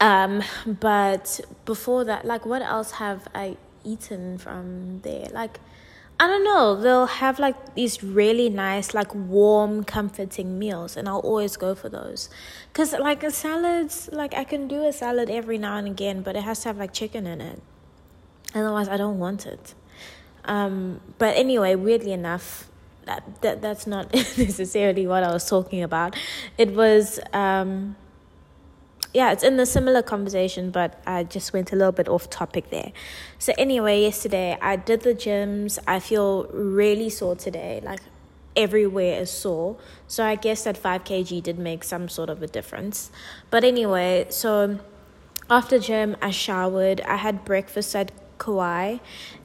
Um, 0.00 0.42
but 0.64 1.40
before 1.64 2.04
that, 2.04 2.24
like, 2.24 2.46
what 2.46 2.62
else 2.62 2.92
have 2.92 3.26
I 3.34 3.56
eaten 3.84 4.38
from 4.38 5.00
there? 5.00 5.28
Like, 5.32 5.60
I 6.20 6.26
don't 6.26 6.42
know. 6.42 6.74
They'll 6.74 7.06
have 7.06 7.38
like 7.38 7.74
these 7.74 8.02
really 8.02 8.48
nice, 8.48 8.92
like 8.92 9.14
warm, 9.14 9.84
comforting 9.84 10.58
meals, 10.58 10.96
and 10.96 11.08
I'll 11.08 11.20
always 11.20 11.56
go 11.56 11.74
for 11.74 11.88
those. 11.88 12.28
Cause 12.72 12.92
like 12.92 13.22
a 13.22 13.30
salads, 13.30 14.08
like 14.12 14.34
I 14.34 14.42
can 14.44 14.66
do 14.66 14.84
a 14.84 14.92
salad 14.92 15.30
every 15.30 15.58
now 15.58 15.76
and 15.76 15.86
again, 15.86 16.22
but 16.22 16.34
it 16.34 16.42
has 16.42 16.60
to 16.60 16.70
have 16.70 16.78
like 16.78 16.92
chicken 16.92 17.26
in 17.26 17.40
it. 17.40 17.62
Otherwise, 18.54 18.88
I 18.88 18.96
don't 18.96 19.18
want 19.18 19.46
it. 19.46 19.74
Um, 20.44 21.00
but 21.18 21.36
anyway, 21.36 21.76
weirdly 21.76 22.12
enough, 22.12 22.68
that, 23.04 23.40
that 23.42 23.62
that's 23.62 23.86
not 23.86 24.12
necessarily 24.14 25.06
what 25.06 25.22
I 25.22 25.32
was 25.32 25.48
talking 25.48 25.82
about. 25.82 26.16
It 26.56 26.74
was 26.74 27.20
um 27.32 27.96
yeah, 29.14 29.32
it's 29.32 29.42
in 29.42 29.56
the 29.56 29.66
similar 29.66 30.02
conversation, 30.02 30.70
but 30.70 31.00
I 31.06 31.24
just 31.24 31.52
went 31.52 31.72
a 31.72 31.76
little 31.76 31.92
bit 31.92 32.08
off 32.08 32.28
topic 32.28 32.70
there. 32.70 32.92
So, 33.38 33.52
anyway, 33.56 34.02
yesterday 34.02 34.58
I 34.60 34.76
did 34.76 35.00
the 35.00 35.14
gyms. 35.14 35.78
I 35.86 35.98
feel 35.98 36.44
really 36.52 37.08
sore 37.08 37.34
today. 37.34 37.80
Like, 37.82 38.00
everywhere 38.54 39.20
is 39.20 39.30
sore. 39.30 39.76
So, 40.06 40.24
I 40.24 40.34
guess 40.34 40.64
that 40.64 40.76
5 40.76 41.04
kg 41.04 41.42
did 41.42 41.58
make 41.58 41.84
some 41.84 42.08
sort 42.08 42.28
of 42.28 42.42
a 42.42 42.46
difference. 42.46 43.10
But 43.50 43.64
anyway, 43.64 44.26
so 44.28 44.78
after 45.48 45.78
gym, 45.78 46.16
I 46.20 46.30
showered. 46.30 47.00
I 47.00 47.16
had 47.16 47.44
breakfast 47.44 47.96
at 47.96 48.12
Kauai 48.38 48.98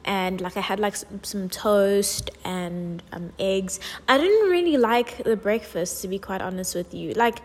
and 0.04 0.40
like 0.40 0.56
I 0.56 0.60
had 0.60 0.78
like 0.78 0.94
some 1.22 1.48
toast 1.48 2.30
and 2.44 3.02
um, 3.12 3.32
eggs. 3.38 3.80
I 4.08 4.18
didn't 4.18 4.50
really 4.50 4.76
like 4.76 5.24
the 5.24 5.36
breakfast 5.36 6.02
to 6.02 6.08
be 6.08 6.18
quite 6.18 6.40
honest 6.40 6.74
with 6.74 6.94
you. 6.94 7.12
Like 7.14 7.40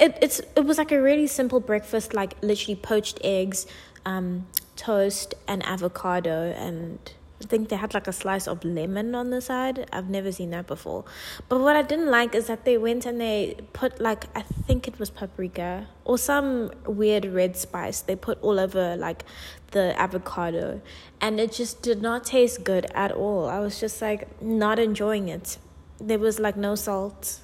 it 0.00 0.18
it's 0.20 0.40
it 0.56 0.64
was 0.64 0.78
like 0.78 0.92
a 0.92 1.00
really 1.00 1.26
simple 1.26 1.60
breakfast, 1.60 2.14
like 2.14 2.34
literally 2.42 2.76
poached 2.76 3.18
eggs, 3.22 3.66
um, 4.04 4.46
toast, 4.76 5.34
and 5.46 5.64
avocado, 5.66 6.52
and 6.52 6.98
I 7.42 7.46
think 7.46 7.68
they 7.68 7.76
had 7.76 7.92
like 7.92 8.06
a 8.06 8.12
slice 8.12 8.48
of 8.48 8.64
lemon 8.64 9.14
on 9.14 9.30
the 9.30 9.40
side. 9.40 9.86
I've 9.92 10.08
never 10.08 10.32
seen 10.32 10.50
that 10.50 10.66
before. 10.66 11.04
But 11.48 11.60
what 11.60 11.76
I 11.76 11.82
didn't 11.82 12.10
like 12.10 12.34
is 12.34 12.46
that 12.46 12.64
they 12.64 12.78
went 12.78 13.04
and 13.06 13.20
they 13.20 13.56
put 13.72 14.00
like 14.00 14.24
I 14.36 14.42
think 14.42 14.88
it 14.88 14.98
was 14.98 15.10
paprika 15.10 15.88
or 16.04 16.16
some 16.16 16.70
weird 16.86 17.26
red 17.26 17.56
spice. 17.56 18.00
They 18.00 18.16
put 18.16 18.42
all 18.42 18.58
over 18.58 18.96
like 18.96 19.24
the 19.72 19.98
avocado 20.00 20.80
and 21.20 21.38
it 21.38 21.52
just 21.52 21.82
did 21.82 22.00
not 22.00 22.24
taste 22.24 22.64
good 22.64 22.86
at 22.94 23.12
all. 23.12 23.48
I 23.48 23.58
was 23.58 23.78
just 23.78 24.00
like 24.00 24.40
not 24.40 24.78
enjoying 24.78 25.28
it. 25.28 25.58
There 26.00 26.18
was 26.18 26.38
like 26.38 26.56
no 26.56 26.74
salt 26.74 27.40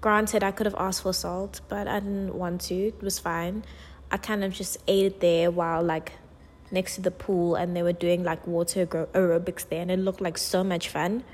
Granted, 0.00 0.44
I 0.44 0.52
could 0.52 0.66
have 0.66 0.76
asked 0.78 1.02
for 1.02 1.12
salt, 1.12 1.60
but 1.68 1.88
I 1.88 2.00
didn't 2.00 2.34
want 2.34 2.60
to. 2.62 2.74
It 2.74 3.02
was 3.02 3.18
fine. 3.18 3.64
I 4.10 4.16
kind 4.16 4.44
of 4.44 4.52
just 4.52 4.78
ate 4.86 5.06
it 5.06 5.20
there 5.20 5.50
while 5.50 5.82
like 5.82 6.12
next 6.70 6.94
to 6.96 7.00
the 7.00 7.10
pool 7.10 7.54
and 7.54 7.74
they 7.74 7.82
were 7.82 7.92
doing 7.92 8.22
like 8.24 8.46
water 8.46 8.86
aerobics 8.86 9.68
there 9.68 9.80
and 9.80 9.90
it 9.90 9.98
looked 9.98 10.20
like 10.20 10.38
so 10.38 10.62
much 10.62 10.88
fun. 10.88 11.24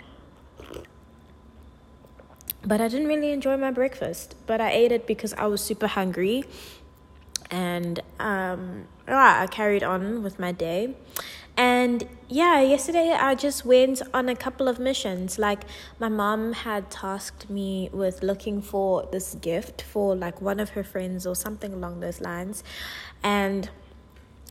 But 2.64 2.80
I 2.80 2.88
didn't 2.88 3.08
really 3.08 3.30
enjoy 3.30 3.56
my 3.58 3.70
breakfast, 3.70 4.34
but 4.46 4.60
I 4.60 4.70
ate 4.70 4.92
it 4.92 5.06
because 5.06 5.34
I 5.34 5.46
was 5.46 5.60
super 5.60 5.86
hungry 5.86 6.44
and 7.50 8.00
um 8.18 8.86
yeah, 9.06 9.42
I 9.42 9.46
carried 9.46 9.82
on 9.82 10.22
with 10.22 10.38
my 10.38 10.52
day. 10.52 10.94
And 11.56 12.08
yeah, 12.28 12.60
yesterday 12.60 13.12
I 13.12 13.34
just 13.34 13.64
went 13.64 14.02
on 14.12 14.28
a 14.28 14.34
couple 14.34 14.66
of 14.66 14.78
missions. 14.78 15.38
Like 15.38 15.62
my 16.00 16.08
mom 16.08 16.52
had 16.52 16.90
tasked 16.90 17.48
me 17.48 17.90
with 17.92 18.22
looking 18.22 18.60
for 18.60 19.08
this 19.12 19.34
gift 19.36 19.82
for 19.82 20.16
like 20.16 20.40
one 20.40 20.58
of 20.58 20.70
her 20.70 20.82
friends 20.82 21.26
or 21.26 21.36
something 21.36 21.72
along 21.72 22.00
those 22.00 22.20
lines. 22.20 22.64
And 23.22 23.70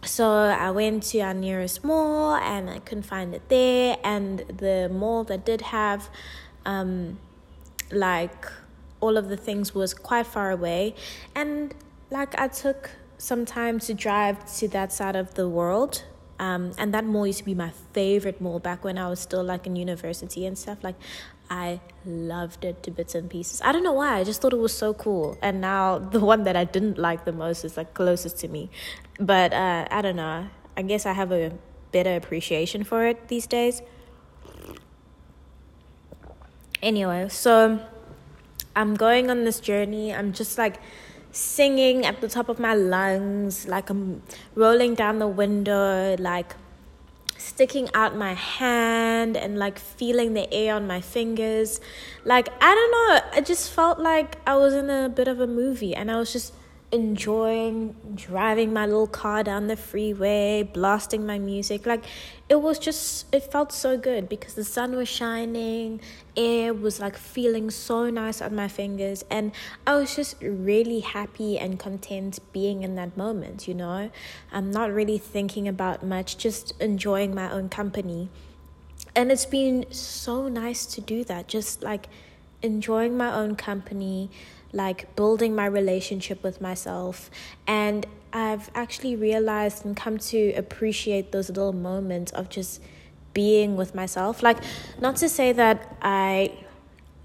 so 0.04 0.32
I 0.32 0.72
went 0.72 1.04
to 1.04 1.20
our 1.20 1.34
nearest 1.34 1.84
mall 1.84 2.36
and 2.36 2.70
I 2.70 2.80
couldn't 2.80 3.04
find 3.04 3.36
it 3.36 3.50
there. 3.50 3.98
And 4.04 4.40
the 4.40 4.90
mall 4.90 5.24
that 5.26 5.46
did 5.46 5.62
have 5.62 6.10
um 6.66 7.20
like 7.92 8.46
all 9.02 9.18
of 9.18 9.28
the 9.28 9.36
things 9.36 9.76
was 9.76 9.94
quite 9.94 10.28
far 10.28 10.52
away. 10.52 10.96
And 11.36 11.74
like 12.10 12.40
I 12.40 12.48
took 12.48 12.92
some 13.18 13.46
time 13.46 13.80
to 13.80 13.94
drive 13.94 14.46
to 14.58 14.68
that 14.70 14.94
side 14.94 15.18
of 15.18 15.34
the 15.34 15.50
world 15.50 16.04
um, 16.40 16.72
and 16.78 16.94
that 16.94 17.06
mall 17.06 17.28
used 17.28 17.40
to 17.40 17.46
be 17.46 17.54
my 17.54 17.72
favorite 17.94 18.42
mall 18.42 18.60
back 18.60 18.84
when 18.84 18.98
I 18.98 19.08
was 19.08 19.20
still 19.20 19.44
like 19.44 19.68
in 19.68 19.76
university 19.76 20.46
and 20.46 20.58
stuff. 20.58 20.84
Like, 20.84 20.96
I 21.50 21.80
loved 22.06 22.66
it 22.66 22.82
to 22.84 22.92
bits 22.92 23.16
and 23.16 23.30
pieces. 23.30 23.62
I 23.64 23.72
don't 23.72 23.84
know 23.84 23.94
why. 23.94 24.18
I 24.18 24.24
just 24.24 24.42
thought 24.42 24.54
it 24.54 24.60
was 24.60 24.76
so 24.76 24.94
cool. 24.94 25.38
And 25.42 25.62
now 25.62 26.00
the 26.16 26.20
one 26.20 26.44
that 26.44 26.56
I 26.56 26.64
didn't 26.64 26.98
like 26.98 27.26
the 27.26 27.32
most 27.32 27.64
is 27.64 27.78
like 27.78 27.94
closest 27.94 28.40
to 28.40 28.48
me. 28.48 28.70
But 29.20 29.54
uh, 29.54 29.88
I 29.90 30.02
don't 30.02 30.16
know. 30.16 30.48
I 30.76 30.82
guess 30.82 31.06
I 31.06 31.14
have 31.14 31.32
a 31.32 31.54
better 31.92 32.16
appreciation 32.16 32.84
for 32.84 33.06
it 33.06 33.28
these 33.28 33.46
days. 33.46 33.82
Anyway, 36.82 37.30
so 37.30 37.80
I'm 38.76 38.96
going 38.96 39.30
on 39.30 39.46
this 39.46 39.60
journey. 39.60 40.14
I'm 40.14 40.34
just 40.34 40.58
like 40.58 40.80
singing 41.34 42.06
at 42.06 42.22
the 42.22 42.30
top 42.30 42.48
of 42.48 42.60
my 42.60 42.74
lungs, 42.74 43.68
like 43.68 43.90
I'm 43.90 44.22
rolling 44.56 44.96
down 44.96 45.20
the 45.20 45.28
window, 45.28 46.16
like 46.18 46.56
sticking 47.38 47.90
out 47.94 48.16
my 48.16 48.34
hand 48.34 49.36
and 49.36 49.60
like 49.60 49.78
feeling 49.78 50.34
the 50.34 50.52
air 50.54 50.76
on 50.76 50.88
my 50.88 51.02
fingers. 51.02 51.82
Like, 52.24 52.48
I 52.62 52.74
don't 52.74 52.92
know, 52.92 53.38
I 53.38 53.42
just 53.42 53.72
felt 53.72 54.00
like 54.00 54.38
I 54.48 54.56
was 54.56 54.74
in 54.74 54.90
a 54.90 55.10
bit 55.10 55.28
of 55.28 55.42
a 55.42 55.48
movie 55.48 55.94
and 55.94 56.10
I 56.10 56.18
was 56.18 56.32
just 56.32 56.54
enjoying 56.94 57.96
driving 58.14 58.72
my 58.72 58.86
little 58.86 59.08
car 59.08 59.44
down 59.44 59.66
the 59.66 59.76
freeway, 59.76 60.62
blasting 60.62 61.26
my 61.26 61.40
music. 61.40 61.88
Like 61.88 62.04
it 62.48 62.62
was 62.62 62.78
just 62.78 63.26
it 63.34 63.52
felt 63.52 63.72
so 63.72 63.98
good 63.98 64.30
because 64.30 64.54
the 64.54 64.64
sun 64.64 64.96
was 64.96 65.10
shining, 65.10 66.00
air 66.38 66.72
was 66.72 67.00
like 67.00 67.18
feeling 67.18 67.72
so 67.72 68.12
nice 68.12 68.44
on 68.44 68.56
my 68.56 68.68
fingers 68.68 69.26
and 69.32 69.52
I 69.88 69.96
was 69.96 70.16
just 70.16 70.36
really 70.40 71.00
happy 71.00 71.58
and 71.58 71.80
content 71.80 72.38
being 72.54 72.84
in 72.84 72.94
that 72.96 73.18
moment, 73.18 73.68
you 73.68 73.74
know. 73.74 74.12
I'm 74.52 74.70
not 74.70 74.94
really 74.94 75.18
thinking 75.18 75.68
about 75.68 76.04
much, 76.04 76.38
just 76.38 76.80
enjoying 76.80 77.34
my 77.34 77.52
own 77.52 77.70
company. 77.70 78.30
And 79.16 79.32
it's 79.32 79.48
been 79.48 79.86
so 79.92 80.48
nice 80.48 80.86
to 80.88 81.02
do 81.02 81.24
that, 81.24 81.48
just 81.48 81.82
like 81.82 82.08
enjoying 82.62 83.18
my 83.18 83.34
own 83.34 83.56
company 83.56 84.30
like 84.74 85.16
building 85.16 85.56
my 85.56 85.68
relationship 85.68 86.44
with 86.44 86.60
myself. 86.60 87.30
And 87.68 88.06
I've 88.34 88.70
actually 88.74 89.16
realized 89.16 89.86
and 89.86 89.96
come 89.96 90.18
to 90.18 90.54
appreciate 90.54 91.32
those 91.32 91.50
little 91.50 91.72
moments 91.72 92.32
of 92.32 92.50
just 92.50 92.82
being 93.34 93.76
with 93.76 93.96
myself. 93.96 94.44
Like, 94.44 94.58
not 95.00 95.16
to 95.18 95.30
say 95.30 95.54
that 95.54 95.98
I, 96.02 96.52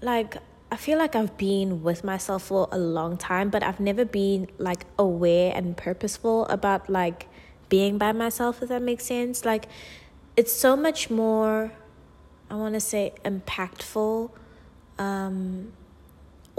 like, 0.01 0.37
I 0.71 0.75
feel 0.75 0.99
like 0.99 1.15
I've 1.15 1.35
been 1.37 1.81
with 1.81 2.03
myself 2.03 2.43
for 2.43 2.67
a 2.71 2.77
long 2.77 3.17
time, 3.17 3.49
but 3.49 3.63
I've 3.63 3.79
never 3.79 4.05
been 4.05 4.47
like 4.59 4.85
aware 4.99 5.51
and 5.55 5.75
purposeful 5.75 6.45
about 6.45 6.89
like 6.89 7.27
being 7.69 7.97
by 7.97 8.11
myself, 8.11 8.61
if 8.61 8.69
that 8.69 8.83
makes 8.83 9.05
sense. 9.05 9.45
Like, 9.45 9.67
it's 10.37 10.53
so 10.53 10.75
much 10.75 11.09
more, 11.09 11.71
I 12.51 12.55
want 12.55 12.75
to 12.75 12.79
say, 12.79 13.13
impactful. 13.25 14.29
Um, 14.99 15.73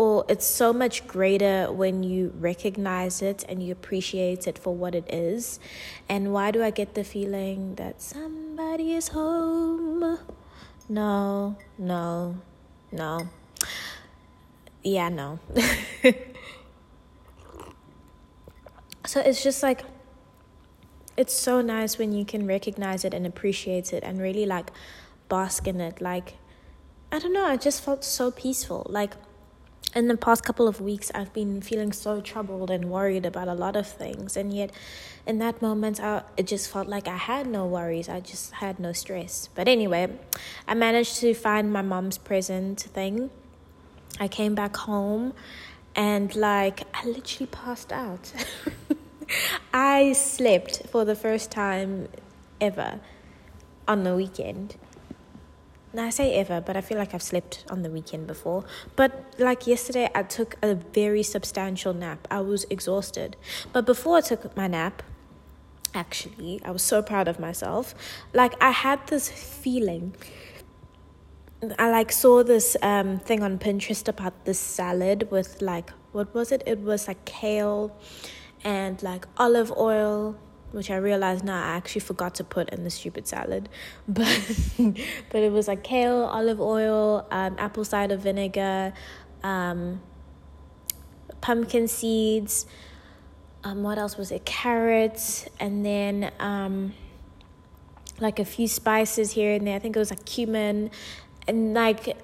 or 0.00 0.25
it's 0.30 0.47
so 0.47 0.73
much 0.73 1.07
greater 1.07 1.71
when 1.71 2.02
you 2.02 2.33
recognize 2.38 3.21
it 3.21 3.45
and 3.47 3.62
you 3.62 3.71
appreciate 3.71 4.47
it 4.47 4.59
for 4.59 4.75
what 4.75 4.95
it 4.95 5.04
is. 5.12 5.61
And 6.09 6.33
why 6.33 6.52
do 6.52 6.62
I 6.62 6.71
get 6.71 6.95
the 6.95 7.04
feeling 7.04 7.75
that 7.75 8.00
somebody 8.00 8.95
is 8.95 9.09
home? 9.09 10.19
No, 10.88 11.54
no, 11.76 12.37
no. 12.90 13.28
Yeah, 14.83 15.11
no. 15.11 15.38
so 19.04 19.21
it's 19.21 19.42
just 19.42 19.62
like, 19.62 19.83
it's 21.14 21.35
so 21.35 21.61
nice 21.61 21.99
when 21.99 22.14
you 22.14 22.25
can 22.25 22.47
recognize 22.47 23.04
it 23.04 23.12
and 23.12 23.26
appreciate 23.26 23.92
it 23.92 24.02
and 24.02 24.19
really 24.19 24.47
like 24.47 24.71
bask 25.28 25.69
in 25.69 25.78
it. 25.78 26.00
Like, 26.00 26.38
I 27.12 27.19
don't 27.19 27.35
know, 27.35 27.45
I 27.45 27.59
just 27.59 27.85
felt 27.85 28.02
so 28.02 28.30
peaceful. 28.30 28.87
Like, 28.88 29.12
in 29.95 30.07
the 30.07 30.17
past 30.17 30.45
couple 30.45 30.69
of 30.69 30.81
weeks, 30.81 31.11
I've 31.15 31.33
been 31.33 31.61
feeling 31.61 31.93
so 31.93 32.21
troubled 32.21 32.71
and 32.71 32.91
worried 32.91 33.27
about 33.27 33.49
a 33.49 33.55
lot 33.55 33.75
of 33.75 33.87
things. 33.87 34.37
And 34.37 34.55
yet, 34.55 34.71
in 35.27 35.39
that 35.39 35.61
moment, 35.61 36.01
I, 36.01 36.23
it 36.37 36.47
just 36.47 36.71
felt 36.71 36.87
like 36.87 37.09
I 37.09 37.17
had 37.17 37.47
no 37.47 37.67
worries. 37.67 38.09
I 38.09 38.21
just 38.21 38.53
had 38.53 38.79
no 38.79 38.93
stress. 38.93 39.49
But 39.55 39.67
anyway, 39.67 40.17
I 40.69 40.75
managed 40.75 41.17
to 41.21 41.35
find 41.35 41.73
my 41.73 41.83
mom's 41.83 42.19
present 42.19 42.81
thing. 42.81 43.31
I 44.21 44.29
came 44.29 44.55
back 44.55 44.77
home 44.77 45.35
and, 45.97 46.35
like, 46.37 46.83
I 46.95 47.07
literally 47.07 47.47
passed 47.47 47.93
out. 47.93 48.33
I 49.75 50.13
slept 50.13 50.87
for 50.91 51.05
the 51.05 51.17
first 51.17 51.51
time 51.51 52.09
ever 52.61 53.01
on 53.89 54.05
the 54.05 54.15
weekend. 54.15 54.77
Now 55.92 56.06
I 56.06 56.11
say 56.11 56.35
ever, 56.35 56.61
but 56.61 56.76
I 56.76 56.82
feel 56.82 56.99
like 56.99 57.14
I've 57.14 57.23
slept 57.23 57.64
on 57.68 57.82
the 57.82 57.90
weekend 57.90 58.28
before. 58.28 58.64
But 58.94 59.35
like 59.38 59.66
yesterday, 59.66 60.09
I 60.14 60.23
took 60.23 60.56
a 60.62 60.75
very 60.75 61.25
substantial 61.25 61.92
nap. 61.92 62.28
I 62.30 62.40
was 62.40 62.64
exhausted. 62.70 63.37
But 63.73 63.87
before 63.87 64.18
I 64.18 64.20
took 64.20 64.56
my 64.56 64.68
nap, 64.68 65.02
actually, 65.92 66.61
I 66.64 66.70
was 66.70 66.82
so 66.82 67.02
proud 67.02 67.26
of 67.26 67.40
myself. 67.40 67.94
Like 68.32 68.54
I 68.62 68.70
had 68.70 69.04
this 69.09 69.28
feeling. 69.28 70.14
I 71.78 71.90
like 71.90 72.12
saw 72.12 72.44
this 72.44 72.76
um 72.82 73.18
thing 73.18 73.42
on 73.42 73.59
Pinterest 73.59 74.06
about 74.09 74.44
this 74.44 74.61
salad 74.61 75.28
with 75.30 75.61
like 75.61 75.90
what 76.12 76.32
was 76.35 76.52
it? 76.52 76.62
It 76.66 76.78
was 76.80 77.09
like 77.09 77.25
kale 77.25 77.97
and 78.62 79.02
like 79.02 79.26
olive 79.37 79.73
oil 79.73 80.37
which 80.73 80.91
I 80.91 80.97
realized 80.97 81.45
now 81.45 81.62
I 81.62 81.77
actually 81.77 82.03
forgot 82.03 82.35
to 82.37 82.45
put 82.45 82.71
in 82.71 82.85
the 82.85 82.91
stupid 82.91 83.27
salad, 83.27 83.69
but 84.09 84.41
but 85.31 85.43
it 85.43 85.53
was 85.53 85.69
like 85.69 85.83
kale, 85.83 86.25
olive 86.25 86.61
oil, 86.61 87.27
um, 87.31 87.57
apple 87.59 87.85
cider 87.85 88.17
vinegar, 88.17 88.93
um, 89.43 90.00
pumpkin 91.41 91.89
seeds. 91.89 92.67
Um, 93.62 93.83
what 93.83 93.99
else 93.99 94.17
was 94.17 94.31
it? 94.31 94.47
Carrots, 94.47 95.47
and 95.59 95.85
then 95.85 96.33
um, 96.39 96.95
like 98.19 98.39
a 98.39 98.45
few 98.45 98.67
spices 98.67 99.33
here 99.33 99.55
and 99.55 99.67
there. 99.67 99.77
I 99.77 99.79
think 99.79 99.97
it 99.97 99.99
was 99.99 100.11
like 100.11 100.25
cumin, 100.25 100.91
and 101.47 101.75
like 101.75 102.17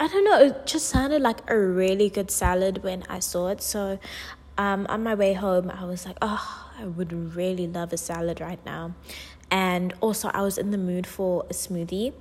I 0.00 0.08
don't 0.08 0.24
know. 0.24 0.38
It 0.38 0.66
just 0.66 0.88
sounded 0.88 1.20
like 1.20 1.50
a 1.50 1.58
really 1.58 2.08
good 2.08 2.30
salad 2.30 2.82
when 2.82 3.04
I 3.10 3.18
saw 3.18 3.48
it. 3.48 3.60
So, 3.60 3.98
um, 4.60 4.86
on 4.90 5.02
my 5.02 5.14
way 5.14 5.32
home, 5.32 5.70
I 5.70 5.84
was 5.86 6.04
like, 6.04 6.18
oh, 6.20 6.70
I 6.78 6.84
would 6.84 7.34
really 7.34 7.66
love 7.66 7.94
a 7.94 7.96
salad 7.96 8.42
right 8.42 8.62
now, 8.66 8.94
and 9.50 9.94
also 10.02 10.28
I 10.34 10.42
was 10.42 10.58
in 10.58 10.70
the 10.70 10.76
mood 10.76 11.06
for 11.06 11.46
a 11.48 11.54
smoothie. 11.54 12.12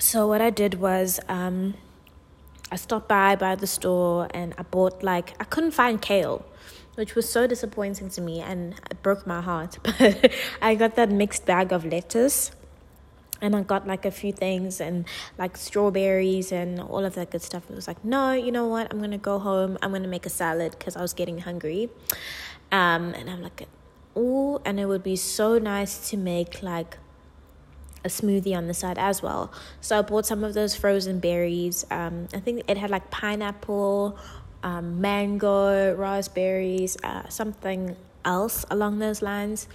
So 0.00 0.26
what 0.26 0.40
I 0.40 0.48
did 0.48 0.80
was 0.80 1.20
um, 1.28 1.74
I 2.72 2.76
stopped 2.76 3.06
by 3.06 3.36
by 3.36 3.54
the 3.54 3.66
store 3.66 4.28
and 4.32 4.54
I 4.56 4.62
bought 4.62 5.02
like 5.02 5.34
I 5.38 5.44
couldn't 5.44 5.72
find 5.72 6.00
kale, 6.00 6.44
which 6.94 7.14
was 7.14 7.28
so 7.28 7.46
disappointing 7.46 8.08
to 8.16 8.22
me 8.22 8.40
and 8.40 8.74
it 8.90 9.02
broke 9.02 9.26
my 9.26 9.42
heart. 9.42 9.78
But 9.98 10.32
I 10.62 10.74
got 10.74 10.96
that 10.96 11.10
mixed 11.10 11.44
bag 11.44 11.70
of 11.70 11.84
lettuce 11.84 12.50
and 13.40 13.54
I 13.54 13.62
got 13.62 13.86
like 13.86 14.04
a 14.04 14.10
few 14.10 14.32
things 14.32 14.80
and 14.80 15.04
like 15.38 15.56
strawberries 15.56 16.52
and 16.52 16.80
all 16.80 17.04
of 17.04 17.14
that 17.14 17.30
good 17.30 17.42
stuff. 17.42 17.64
It 17.70 17.74
was 17.74 17.88
like, 17.88 18.04
no, 18.04 18.32
you 18.32 18.52
know 18.52 18.66
what? 18.66 18.92
I'm 18.92 19.00
gonna 19.00 19.18
go 19.18 19.38
home. 19.38 19.78
I'm 19.82 19.92
gonna 19.92 20.08
make 20.08 20.26
a 20.26 20.30
salad 20.30 20.76
because 20.78 20.96
I 20.96 21.02
was 21.02 21.12
getting 21.12 21.38
hungry. 21.38 21.90
Um, 22.72 23.14
and 23.14 23.28
I'm 23.28 23.42
like, 23.42 23.68
oh, 24.16 24.60
and 24.64 24.80
it 24.80 24.86
would 24.86 25.02
be 25.02 25.16
so 25.16 25.58
nice 25.58 26.10
to 26.10 26.16
make 26.16 26.62
like 26.62 26.98
a 28.04 28.08
smoothie 28.08 28.56
on 28.56 28.66
the 28.66 28.74
side 28.74 28.98
as 28.98 29.22
well. 29.22 29.52
So 29.80 29.98
I 29.98 30.02
bought 30.02 30.26
some 30.26 30.44
of 30.44 30.54
those 30.54 30.74
frozen 30.76 31.20
berries. 31.20 31.84
Um, 31.90 32.28
I 32.34 32.40
think 32.40 32.62
it 32.68 32.76
had 32.76 32.90
like 32.90 33.10
pineapple, 33.10 34.18
um, 34.62 35.00
mango, 35.00 35.94
raspberries, 35.94 36.96
uh, 37.02 37.28
something 37.28 37.96
else 38.24 38.64
along 38.70 38.98
those 38.98 39.22
lines. 39.22 39.68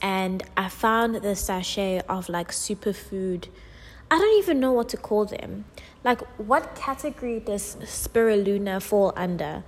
And 0.00 0.42
I 0.56 0.68
found 0.68 1.16
the 1.16 1.34
sachet 1.34 2.02
of 2.08 2.28
like 2.28 2.50
superfood. 2.50 3.48
I 4.10 4.18
don't 4.18 4.38
even 4.38 4.60
know 4.60 4.72
what 4.72 4.88
to 4.90 4.96
call 4.96 5.26
them. 5.26 5.64
Like, 6.04 6.20
what 6.38 6.74
category 6.74 7.40
does 7.40 7.76
spirulina 7.82 8.80
fall 8.80 9.12
under? 9.16 9.64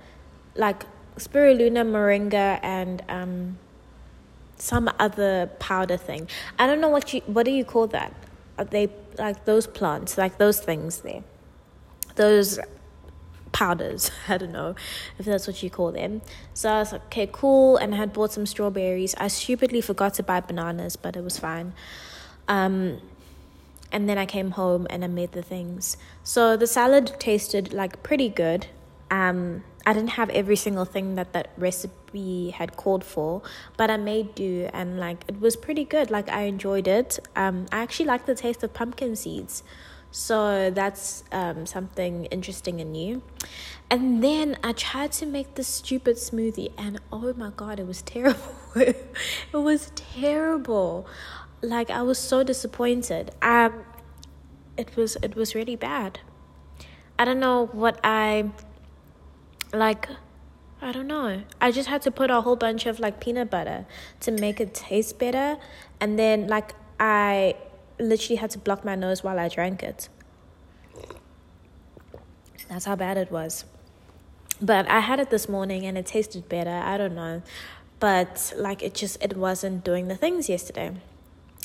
Like, 0.55 0.83
spirulina, 1.17 1.85
moringa, 1.85 2.59
and 2.63 3.03
um, 3.09 3.57
some 4.57 4.89
other 4.99 5.47
powder 5.59 5.97
thing. 5.97 6.27
I 6.57 6.67
don't 6.67 6.81
know 6.81 6.89
what 6.89 7.13
you 7.13 7.21
what 7.25 7.45
do 7.45 7.51
you 7.51 7.65
call 7.65 7.87
that? 7.87 8.13
Are 8.57 8.65
they 8.65 8.89
like 9.17 9.45
those 9.45 9.67
plants, 9.67 10.17
like 10.17 10.37
those 10.37 10.59
things 10.59 11.01
there? 11.01 11.23
Those 12.15 12.59
powders. 13.51 14.11
I 14.27 14.37
don't 14.37 14.51
know 14.51 14.75
if 15.17 15.25
that's 15.25 15.47
what 15.47 15.61
you 15.63 15.69
call 15.69 15.91
them. 15.91 16.21
So 16.53 16.69
I 16.69 16.79
was 16.79 16.91
like, 16.91 17.05
okay, 17.05 17.29
cool. 17.31 17.77
And 17.77 17.93
I 17.93 17.97
had 17.97 18.13
bought 18.13 18.31
some 18.31 18.45
strawberries. 18.45 19.15
I 19.17 19.27
stupidly 19.27 19.81
forgot 19.81 20.13
to 20.15 20.23
buy 20.23 20.41
bananas, 20.41 20.95
but 20.95 21.15
it 21.15 21.23
was 21.23 21.37
fine. 21.37 21.73
Um, 22.47 23.01
and 23.91 24.07
then 24.07 24.17
I 24.17 24.25
came 24.25 24.51
home 24.51 24.87
and 24.89 25.03
I 25.03 25.07
made 25.07 25.33
the 25.33 25.41
things. 25.41 25.97
So 26.23 26.55
the 26.55 26.67
salad 26.67 27.15
tasted 27.19 27.73
like 27.73 28.03
pretty 28.03 28.29
good. 28.29 28.67
Um, 29.09 29.63
I 29.85 29.93
didn't 29.93 30.11
have 30.11 30.29
every 30.29 30.55
single 30.55 30.85
thing 30.85 31.15
that 31.15 31.33
that 31.33 31.51
recipe 31.57 32.51
had 32.51 32.77
called 32.77 33.03
for, 33.03 33.41
but 33.77 33.89
I 33.89 33.97
made 33.97 34.35
do 34.35 34.69
and 34.73 34.99
like 34.99 35.25
it 35.27 35.41
was 35.41 35.55
pretty 35.55 35.83
good. 35.83 36.11
Like 36.11 36.29
I 36.29 36.43
enjoyed 36.43 36.87
it. 36.87 37.19
Um, 37.35 37.65
I 37.71 37.79
actually 37.81 38.05
like 38.05 38.25
the 38.25 38.35
taste 38.35 38.63
of 38.63 38.73
pumpkin 38.73 39.15
seeds. 39.15 39.63
So 40.11 40.69
that's 40.69 41.23
um, 41.31 41.65
something 41.65 42.25
interesting 42.25 42.81
and 42.81 42.91
new. 42.91 43.21
And 43.89 44.23
then 44.23 44.57
I 44.63 44.73
tried 44.73 45.11
to 45.13 45.25
make 45.25 45.55
this 45.55 45.67
stupid 45.67 46.17
smoothie, 46.17 46.71
and 46.77 46.99
oh 47.11 47.33
my 47.33 47.51
god, 47.55 47.79
it 47.79 47.87
was 47.87 48.01
terrible. 48.01 48.55
it 48.75 49.05
was 49.53 49.91
terrible. 49.95 51.07
Like 51.61 51.89
I 51.89 52.01
was 52.01 52.17
so 52.17 52.43
disappointed. 52.43 53.31
Um, 53.41 53.85
it 54.77 54.95
was 54.95 55.17
it 55.21 55.35
was 55.35 55.55
really 55.55 55.75
bad. 55.75 56.19
I 57.17 57.25
don't 57.25 57.39
know 57.39 57.67
what 57.67 57.99
I 58.03 58.51
like 59.73 60.09
I 60.81 60.91
don't 60.91 61.07
know. 61.07 61.43
I 61.61 61.71
just 61.71 61.87
had 61.87 62.01
to 62.03 62.11
put 62.11 62.31
a 62.31 62.41
whole 62.41 62.55
bunch 62.55 62.85
of 62.87 62.99
like 62.99 63.19
peanut 63.19 63.51
butter 63.51 63.85
to 64.21 64.31
make 64.31 64.59
it 64.59 64.73
taste 64.73 65.19
better. 65.19 65.57
And 65.99 66.17
then 66.17 66.47
like 66.47 66.73
I 66.99 67.55
literally 68.01 68.37
had 68.37 68.51
to 68.51 68.59
block 68.59 68.83
my 68.83 68.95
nose 68.95 69.23
while 69.23 69.39
I 69.39 69.47
drank 69.47 69.83
it. 69.83 70.09
That's 72.69 72.85
how 72.85 72.95
bad 72.95 73.17
it 73.17 73.31
was. 73.31 73.65
But 74.61 74.89
I 74.89 74.99
had 74.99 75.19
it 75.19 75.29
this 75.29 75.49
morning 75.49 75.85
and 75.85 75.97
it 75.97 76.05
tasted 76.05 76.47
better. 76.47 76.69
I 76.69 76.97
don't 76.97 77.15
know. 77.15 77.41
But 77.99 78.53
like 78.55 78.81
it 78.81 78.93
just 78.93 79.21
it 79.21 79.35
wasn't 79.35 79.83
doing 79.83 80.07
the 80.07 80.15
things 80.15 80.49
yesterday. 80.49 80.95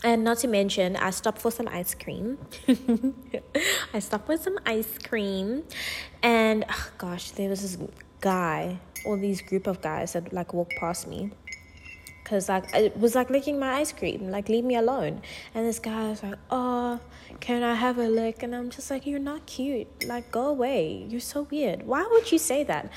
And 0.05 0.25
not 0.25 0.39
to 0.39 0.49
mention, 0.49 0.95
I 0.97 1.11
stopped 1.11 1.41
for 1.41 1.51
some 1.51 1.69
ice 1.69 1.95
cream. 1.95 2.39
I 3.95 3.99
stopped 3.99 4.27
for 4.27 4.37
some 4.37 4.59
ice 4.67 4.99
cream. 4.99 5.65
And 6.23 6.65
oh 6.69 6.91
gosh, 6.99 7.31
there 7.31 7.49
was 7.49 7.63
this 7.63 7.79
guy 8.21 8.79
or 9.05 9.17
these 9.17 9.41
group 9.41 9.67
of 9.67 9.81
guys 9.81 10.13
that 10.15 10.33
like 10.33 10.53
walked 10.53 10.75
past 10.79 11.07
me 11.07 11.31
because 12.27 12.49
like 12.49 12.75
it 12.75 12.99
was 12.99 13.15
like 13.15 13.31
licking 13.31 13.57
my 13.57 13.75
ice 13.75 13.93
cream 13.93 14.29
like 14.29 14.49
leave 14.49 14.65
me 14.65 14.75
alone. 14.75 15.23
And 15.55 15.65
this 15.65 15.79
guy 15.79 16.09
was 16.11 16.23
like 16.25 16.39
oh 16.51 16.99
can 17.39 17.63
i 17.63 17.75
have 17.75 17.99
a 17.99 18.09
lick? 18.09 18.43
And 18.43 18.55
i'm 18.55 18.69
just 18.69 18.91
like 18.91 19.07
you're 19.07 19.21
not 19.21 19.47
cute. 19.47 20.05
Like 20.05 20.33
go 20.33 20.49
away. 20.49 21.07
You're 21.09 21.21
so 21.21 21.43
weird. 21.43 21.87
Why 21.87 22.05
would 22.11 22.33
you 22.33 22.39
say 22.39 22.65
that? 22.65 22.91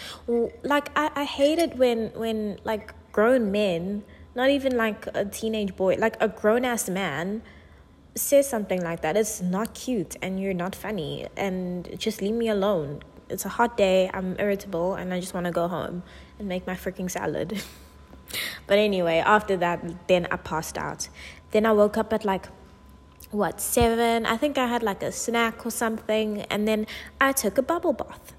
Like 0.63 0.89
i, 0.96 1.12
I 1.15 1.26
hate 1.26 1.60
it 1.60 1.78
when 1.78 2.10
when 2.15 2.60
like 2.63 2.94
grown 3.12 3.52
men 3.52 4.04
not 4.36 4.50
even 4.50 4.76
like 4.78 5.06
a 5.13 5.26
teenage 5.26 5.76
boy 5.76 5.96
like 5.96 6.15
a 6.20 6.28
grown-ass 6.28 6.89
man 6.89 7.44
says 8.15 8.50
something 8.50 8.82
like 8.82 9.02
that. 9.02 9.15
It's 9.15 9.42
not 9.42 9.76
cute 9.76 10.15
and 10.24 10.42
you're 10.42 10.56
not 10.56 10.74
funny 10.74 11.28
and 11.38 11.88
just 12.00 12.22
leave 12.22 12.34
me 12.34 12.50
alone. 12.50 13.02
It's 13.30 13.46
a 13.46 13.50
hot 13.50 13.78
day, 13.78 14.10
I'm 14.12 14.36
irritable, 14.39 14.96
and 14.96 15.13
I 15.13 15.20
just 15.20 15.36
want 15.36 15.46
to 15.46 15.52
go 15.52 15.68
home 15.68 16.02
and 16.39 16.48
make 16.50 16.65
my 16.65 16.74
freaking 16.74 17.12
salad. 17.12 17.62
but 18.68 18.78
anyway, 18.78 19.18
after 19.18 19.58
that, 19.58 20.08
then 20.08 20.28
I 20.32 20.38
passed 20.38 20.78
out. 20.78 21.10
Then 21.52 21.65
I 21.65 21.72
woke 21.72 21.98
up 21.98 22.13
at 22.13 22.26
like 22.26 22.48
what 23.32 23.62
seven 23.62 24.26
i 24.26 24.36
think 24.36 24.58
i 24.58 24.65
had 24.65 24.82
like 24.82 25.04
a 25.04 25.12
snack 25.12 25.63
or 25.63 25.70
something 25.70 26.42
and 26.50 26.68
then 26.68 26.88
i 27.22 27.32
took 27.32 27.60
a 27.60 27.62
bubble 27.62 27.94
bath 27.94 28.34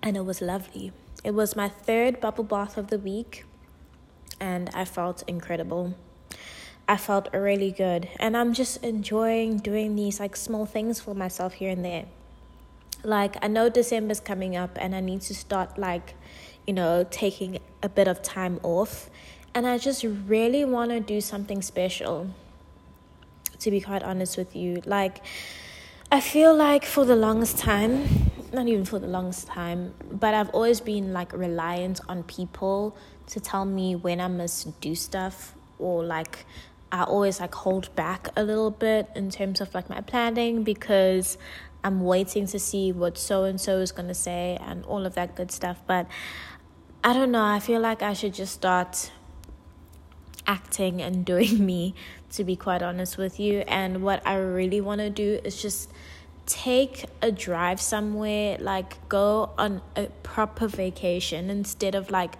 and 0.00 0.16
it 0.16 0.24
was 0.24 0.40
lovely 0.40 0.92
it 1.24 1.34
was 1.34 1.56
my 1.56 1.68
third 1.68 2.20
bubble 2.20 2.44
bath 2.44 2.78
of 2.78 2.86
the 2.86 2.98
week 2.98 3.44
and 4.38 4.70
i 4.74 4.84
felt 4.84 5.24
incredible 5.26 5.92
I 6.86 6.96
felt 6.96 7.28
really 7.32 7.70
good. 7.70 8.08
And 8.18 8.36
I'm 8.36 8.52
just 8.52 8.82
enjoying 8.84 9.58
doing 9.58 9.96
these 9.96 10.20
like 10.20 10.36
small 10.36 10.66
things 10.66 11.00
for 11.00 11.14
myself 11.14 11.54
here 11.54 11.70
and 11.70 11.84
there. 11.84 12.06
Like 13.02 13.36
I 13.42 13.48
know 13.48 13.68
December's 13.68 14.20
coming 14.20 14.56
up 14.56 14.76
and 14.80 14.94
I 14.94 15.00
need 15.00 15.22
to 15.22 15.34
start 15.34 15.78
like, 15.78 16.14
you 16.66 16.72
know, 16.72 17.06
taking 17.10 17.58
a 17.82 17.88
bit 17.88 18.08
of 18.08 18.22
time 18.22 18.60
off. 18.62 19.10
And 19.54 19.66
I 19.66 19.78
just 19.78 20.04
really 20.04 20.64
want 20.64 20.90
to 20.90 21.00
do 21.00 21.20
something 21.20 21.62
special. 21.62 22.30
To 23.60 23.70
be 23.70 23.80
quite 23.80 24.02
honest 24.02 24.36
with 24.36 24.54
you, 24.54 24.82
like 24.84 25.22
I 26.10 26.20
feel 26.20 26.54
like 26.54 26.84
for 26.84 27.04
the 27.04 27.16
longest 27.16 27.58
time, 27.58 28.30
not 28.52 28.68
even 28.68 28.84
for 28.84 28.98
the 28.98 29.06
longest 29.06 29.46
time, 29.46 29.94
but 30.10 30.34
I've 30.34 30.50
always 30.50 30.80
been 30.80 31.12
like 31.12 31.32
reliant 31.32 32.00
on 32.08 32.24
people 32.24 32.96
to 33.28 33.40
tell 33.40 33.64
me 33.64 33.96
when 33.96 34.20
I 34.20 34.28
must 34.28 34.80
do 34.80 34.94
stuff 34.94 35.54
or 35.78 36.04
like 36.04 36.44
I 36.92 37.02
always 37.02 37.40
like 37.40 37.54
hold 37.54 37.94
back 37.96 38.28
a 38.36 38.44
little 38.44 38.70
bit 38.70 39.08
in 39.16 39.30
terms 39.30 39.60
of 39.60 39.74
like 39.74 39.88
my 39.88 40.00
planning 40.00 40.62
because 40.62 41.36
I'm 41.82 42.02
waiting 42.02 42.46
to 42.46 42.58
see 42.58 42.92
what 42.92 43.18
so 43.18 43.44
and 43.44 43.60
so 43.60 43.78
is 43.78 43.90
going 43.90 44.08
to 44.08 44.14
say 44.14 44.56
and 44.60 44.84
all 44.84 45.04
of 45.04 45.14
that 45.16 45.34
good 45.34 45.50
stuff. 45.50 45.82
But 45.86 46.06
I 47.06 47.12
don't 47.12 47.32
know, 47.32 47.44
I 47.44 47.60
feel 47.60 47.82
like 47.82 48.00
I 48.00 48.14
should 48.14 48.32
just 48.32 48.54
start 48.54 49.12
acting 50.46 51.02
and 51.02 51.22
doing 51.32 51.64
me, 51.64 51.94
to 52.30 52.44
be 52.44 52.56
quite 52.56 52.82
honest 52.82 53.18
with 53.18 53.38
you. 53.38 53.58
And 53.68 54.02
what 54.02 54.26
I 54.26 54.36
really 54.36 54.80
want 54.80 55.02
to 55.02 55.10
do 55.10 55.38
is 55.44 55.60
just 55.60 55.90
take 56.46 57.04
a 57.20 57.30
drive 57.30 57.78
somewhere, 57.78 58.56
like 58.58 59.06
go 59.10 59.50
on 59.58 59.82
a 59.96 60.06
proper 60.22 60.66
vacation 60.66 61.50
instead 61.50 61.94
of 61.94 62.10
like 62.10 62.36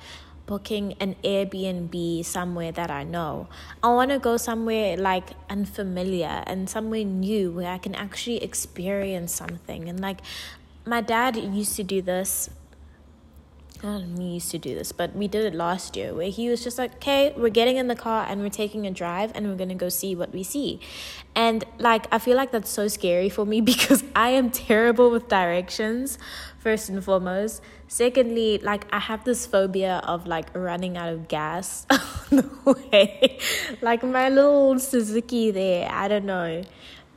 booking 0.47 0.95
an 0.95 1.17
Airbnb 1.23 2.25
somewhere 2.25 2.73
that 2.73 2.91
I 2.91 3.05
know. 3.05 3.49
I 3.83 3.89
want 3.89 4.13
to 4.13 4.19
go 4.19 4.39
somewhere 4.39 4.97
like 4.97 5.33
unfamiliar 5.51 6.43
and 6.47 6.71
somewhere 6.71 7.05
new 7.05 7.53
where 7.53 7.71
I 7.71 7.77
can 7.77 7.95
actually 7.95 8.43
experience 8.43 9.35
something. 9.35 9.91
And 9.91 10.01
like 10.01 10.21
my 10.87 11.03
dad 11.03 11.37
used 11.37 11.77
to 11.77 11.83
do 11.83 12.01
this 12.01 12.49
not 13.85 14.07
me 14.09 14.35
used 14.35 14.51
to 14.51 14.59
do 14.59 14.75
this, 14.75 14.91
but 14.91 15.15
we 15.15 15.29
did 15.29 15.45
it 15.45 15.55
last 15.55 15.97
year 15.97 16.15
where 16.15 16.31
he 16.31 16.49
was 16.49 16.65
just 16.65 16.79
like, 16.79 16.95
okay, 16.97 17.33
we're 17.37 17.51
getting 17.51 17.77
in 17.77 17.87
the 17.87 17.95
car 17.95 18.27
and 18.29 18.41
we're 18.41 18.49
taking 18.49 18.87
a 18.87 18.91
drive 18.91 19.31
and 19.35 19.47
we're 19.47 19.57
gonna 19.57 19.75
go 19.75 19.89
see 19.89 20.17
what 20.17 20.33
we 20.33 20.43
see. 20.43 20.81
And 21.35 21.65
like, 21.79 22.07
I 22.11 22.19
feel 22.19 22.37
like 22.37 22.51
that's 22.51 22.71
so 22.71 22.89
scary 22.89 23.29
for 23.29 23.45
me 23.45 23.61
because 23.73 24.03
I 24.17 24.31
am 24.31 24.51
terrible 24.51 25.11
with 25.11 25.29
directions, 25.29 26.19
first 26.59 26.89
and 26.89 27.05
foremost. 27.05 27.63
Secondly, 27.87 28.59
like, 28.59 28.87
I 28.93 28.99
have 28.99 29.25
this 29.25 29.47
phobia 29.47 30.01
of 30.05 30.27
like 30.27 30.49
running 30.57 30.97
out 30.97 31.13
of 31.13 31.29
gas 31.29 31.87
on 31.91 32.01
the 32.31 32.51
way. 32.65 33.39
like, 33.83 34.03
my 34.03 34.31
little 34.31 34.79
Suzuki 34.79 35.51
there, 35.51 35.89
I 35.91 36.09
don't 36.09 36.25
know 36.25 36.65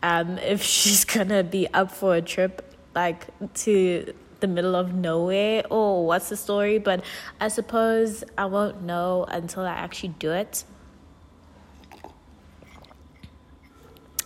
um, 0.03 0.37
if 0.39 0.61
she's 0.61 1.05
gonna 1.05 1.43
be 1.43 1.67
up 1.73 1.91
for 1.91 2.15
a 2.15 2.21
trip 2.21 2.63
like 2.93 3.27
to 3.53 4.13
the 4.39 4.47
middle 4.47 4.75
of 4.75 4.93
nowhere. 4.93 5.63
Or 5.69 6.05
what's 6.05 6.29
the 6.29 6.37
story, 6.37 6.77
but 6.77 7.03
I 7.39 7.47
suppose 7.47 8.23
I 8.37 8.45
won't 8.45 8.83
know 8.83 9.25
until 9.27 9.63
I 9.63 9.71
actually 9.71 10.13
do 10.19 10.31
it. 10.31 10.63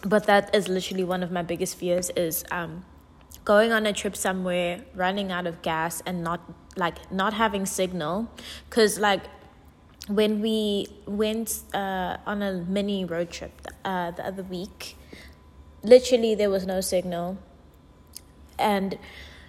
But 0.04 0.26
that 0.26 0.54
is 0.56 0.68
literally 0.68 1.04
one 1.04 1.22
of 1.22 1.32
my 1.32 1.44
biggest 1.44 1.78
fears 1.78 2.10
is 2.12 2.44
um, 2.50 2.84
going 3.46 3.72
on 3.72 3.86
a 3.86 3.94
trip 3.94 4.16
somewhere, 4.16 4.82
running 4.96 5.32
out 5.32 5.46
of 5.46 5.62
gas 5.62 6.02
and 6.06 6.24
not 6.24 6.42
like 6.76 7.12
not 7.12 7.34
having 7.34 7.66
signal. 7.66 8.30
Cuz 8.70 8.98
like 9.00 9.22
when 10.08 10.42
we 10.42 10.88
went 11.06 11.62
uh, 11.74 12.18
on 12.26 12.42
a 12.42 12.54
mini 12.54 13.06
road 13.06 13.30
trip 13.30 13.52
uh, 13.86 14.12
the 14.12 14.26
other 14.26 14.44
week, 14.44 14.98
literally 15.84 16.36
there 16.36 16.50
was 16.50 16.66
no 16.66 16.82
signal. 16.82 17.38
And 18.58 18.98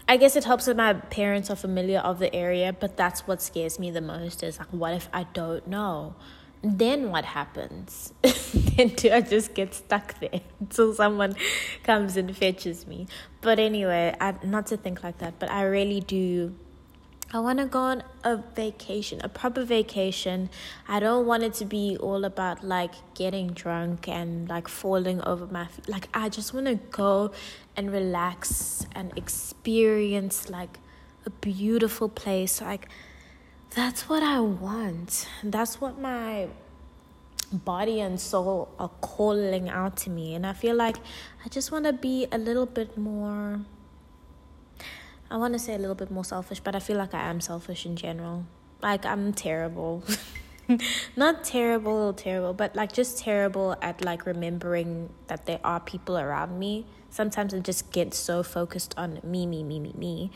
I 0.08 0.16
guess 0.16 0.36
it 0.36 0.44
helps 0.44 0.66
that 0.66 0.76
my 0.76 0.94
parents 0.94 1.50
are 1.50 1.56
familiar 1.56 2.00
of 2.00 2.18
the 2.18 2.34
area, 2.34 2.72
but 2.72 2.96
that's 2.96 3.26
what 3.26 3.40
scares 3.40 3.78
me 3.78 3.90
the 3.90 4.00
most 4.00 4.42
is 4.42 4.58
like, 4.58 4.68
what 4.68 4.94
if 4.94 5.08
I 5.12 5.24
don't 5.32 5.66
know? 5.66 6.14
Then 6.62 7.10
what 7.10 7.24
happens? 7.24 8.12
then 8.22 8.88
do 8.88 9.10
I 9.10 9.20
just 9.20 9.54
get 9.54 9.74
stuck 9.74 10.18
there 10.20 10.40
until 10.60 10.94
someone 10.94 11.34
comes 11.82 12.16
and 12.16 12.36
fetches 12.36 12.86
me? 12.86 13.06
But 13.40 13.58
anyway, 13.58 14.14
I 14.20 14.34
not 14.44 14.66
to 14.66 14.76
think 14.76 15.02
like 15.02 15.18
that, 15.18 15.38
but 15.38 15.50
I 15.50 15.62
really 15.62 16.00
do 16.00 16.54
I 17.34 17.38
want 17.40 17.60
to 17.60 17.64
go 17.64 17.78
on 17.78 18.02
a 18.24 18.36
vacation, 18.36 19.18
a 19.24 19.28
proper 19.28 19.64
vacation. 19.64 20.50
I 20.86 21.00
don't 21.00 21.26
want 21.26 21.42
it 21.42 21.54
to 21.54 21.64
be 21.64 21.96
all 21.98 22.26
about 22.26 22.62
like 22.62 22.92
getting 23.14 23.52
drunk 23.52 24.06
and 24.06 24.46
like 24.50 24.68
falling 24.68 25.22
over 25.22 25.46
my 25.46 25.66
feet. 25.66 25.88
Like, 25.88 26.08
I 26.12 26.28
just 26.28 26.52
want 26.52 26.66
to 26.66 26.74
go 26.74 27.32
and 27.74 27.90
relax 27.90 28.84
and 28.94 29.16
experience 29.16 30.50
like 30.50 30.78
a 31.24 31.30
beautiful 31.30 32.10
place. 32.10 32.60
Like, 32.60 32.86
that's 33.70 34.10
what 34.10 34.22
I 34.22 34.40
want. 34.40 35.26
That's 35.42 35.80
what 35.80 35.98
my 35.98 36.48
body 37.50 38.00
and 38.00 38.20
soul 38.20 38.68
are 38.78 38.90
calling 39.00 39.70
out 39.70 39.96
to 39.98 40.10
me. 40.10 40.34
And 40.34 40.46
I 40.46 40.52
feel 40.52 40.76
like 40.76 40.96
I 41.44 41.48
just 41.48 41.72
want 41.72 41.86
to 41.86 41.94
be 41.94 42.26
a 42.30 42.36
little 42.36 42.66
bit 42.66 42.98
more 42.98 43.60
I 45.32 45.36
want 45.36 45.54
to 45.54 45.58
say 45.58 45.74
a 45.74 45.78
little 45.78 45.94
bit 45.94 46.10
more 46.10 46.26
selfish, 46.26 46.60
but 46.60 46.76
I 46.76 46.78
feel 46.78 46.98
like 46.98 47.14
I 47.14 47.30
am 47.30 47.40
selfish 47.40 47.86
in 47.86 47.96
general. 47.96 48.44
Like 48.82 49.06
I'm 49.06 49.32
terrible. 49.32 50.04
Not 51.16 51.42
terrible, 51.42 52.12
terrible, 52.12 52.52
but 52.52 52.76
like 52.76 52.92
just 52.92 53.16
terrible 53.16 53.74
at 53.80 54.04
like 54.04 54.26
remembering 54.26 55.08
that 55.28 55.46
there 55.46 55.58
are 55.64 55.80
people 55.80 56.18
around 56.18 56.58
me. 56.58 56.84
Sometimes 57.08 57.54
I 57.54 57.60
just 57.60 57.92
get 57.92 58.12
so 58.12 58.42
focused 58.42 58.92
on 58.98 59.20
me, 59.22 59.46
me, 59.46 59.64
me, 59.64 59.80
me, 59.80 59.94
me, 59.96 60.30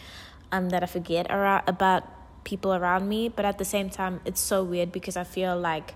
um, 0.51 0.71
that 0.71 0.83
I 0.83 0.87
forget 0.87 1.27
around 1.31 1.65
about 1.67 2.05
people 2.45 2.73
around 2.73 3.07
me. 3.07 3.29
But 3.29 3.45
at 3.45 3.59
the 3.59 3.67
same 3.67 3.91
time, 3.91 4.23
it's 4.25 4.41
so 4.41 4.65
weird 4.65 4.93
because 4.93 5.19
I 5.19 5.25
feel 5.25 5.59
like 5.59 5.93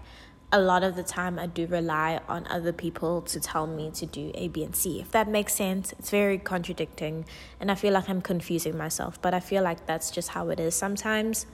a 0.52 0.60
lot 0.60 0.82
of 0.82 0.96
the 0.96 1.02
time 1.04 1.38
I 1.38 1.46
do 1.46 1.66
rely 1.66 2.20
on 2.28 2.46
other 2.48 2.72
people 2.72 3.22
to 3.22 3.38
tell 3.38 3.66
me 3.66 3.90
to 3.92 4.06
do 4.06 4.32
A, 4.34 4.48
B, 4.48 4.64
and 4.64 4.74
C. 4.74 5.00
If 5.00 5.12
that 5.12 5.28
makes 5.28 5.54
sense, 5.54 5.92
it's 5.92 6.10
very 6.10 6.38
contradicting, 6.38 7.24
and 7.60 7.70
I 7.70 7.76
feel 7.76 7.92
like 7.92 8.08
I'm 8.08 8.20
confusing 8.20 8.76
myself, 8.76 9.20
but 9.22 9.32
I 9.32 9.40
feel 9.40 9.62
like 9.62 9.86
that's 9.86 10.10
just 10.10 10.30
how 10.30 10.48
it 10.48 10.58
is 10.58 10.74
sometimes. 10.74 11.46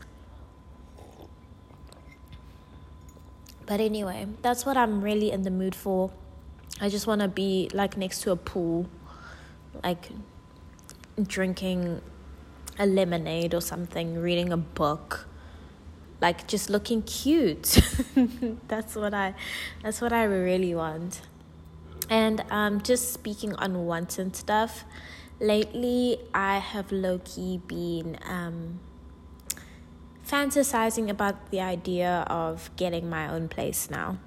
But 3.66 3.80
anyway, 3.80 4.28
that's 4.42 4.64
what 4.64 4.76
I'm 4.76 5.02
really 5.02 5.30
in 5.30 5.42
the 5.42 5.50
mood 5.50 5.74
for. 5.74 6.10
I 6.80 6.88
just 6.88 7.06
want 7.06 7.20
to 7.20 7.28
be 7.28 7.68
like 7.74 7.96
next 7.96 8.20
to 8.22 8.30
a 8.30 8.36
pool, 8.36 8.88
like 9.82 10.08
drinking 11.22 12.00
a 12.78 12.86
lemonade 12.86 13.52
or 13.52 13.60
something, 13.60 14.20
reading 14.20 14.52
a 14.52 14.56
book 14.56 15.26
like 16.20 16.46
just 16.46 16.70
looking 16.70 17.02
cute. 17.02 17.78
That's 18.68 18.94
what 18.94 19.12
i 19.14 19.34
that's 19.82 20.00
what 20.00 20.12
i 20.12 20.24
really 20.24 20.74
want. 20.74 21.20
And 22.08 22.44
um 22.50 22.82
just 22.82 23.12
speaking 23.12 23.54
on 23.56 23.84
wanton 23.86 24.32
stuff 24.32 24.84
lately 25.38 26.18
i 26.32 26.56
have 26.56 26.90
low-key 26.90 27.60
been 27.66 28.18
um 28.26 28.80
fantasizing 30.26 31.10
about 31.10 31.50
the 31.50 31.60
idea 31.60 32.24
of 32.26 32.70
getting 32.76 33.10
my 33.10 33.28
own 33.28 33.48
place 33.48 33.90
now. 33.90 34.18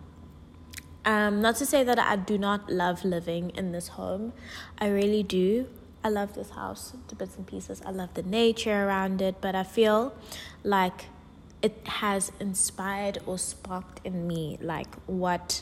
Um 1.05 1.41
not 1.41 1.55
to 1.55 1.65
say 1.65 1.83
that 1.83 1.97
i 1.97 2.15
do 2.15 2.37
not 2.37 2.69
love 2.69 3.03
living 3.03 3.49
in 3.51 3.71
this 3.71 3.89
home. 3.89 4.33
I 4.77 4.89
really 4.89 5.23
do. 5.23 5.67
I 6.03 6.09
love 6.09 6.33
this 6.33 6.51
house 6.51 6.93
to 7.09 7.15
bits 7.15 7.35
and 7.35 7.45
pieces. 7.45 7.81
I 7.85 7.91
love 7.91 8.13
the 8.13 8.23
nature 8.23 8.85
around 8.85 9.21
it, 9.21 9.41
but 9.41 9.53
I 9.53 9.63
feel 9.63 10.13
like 10.63 11.07
it 11.61 11.87
has 11.87 12.31
inspired 12.39 13.19
or 13.25 13.37
sparked 13.37 13.99
in 14.05 14.27
me 14.27 14.57
like 14.61 14.95
what 15.05 15.61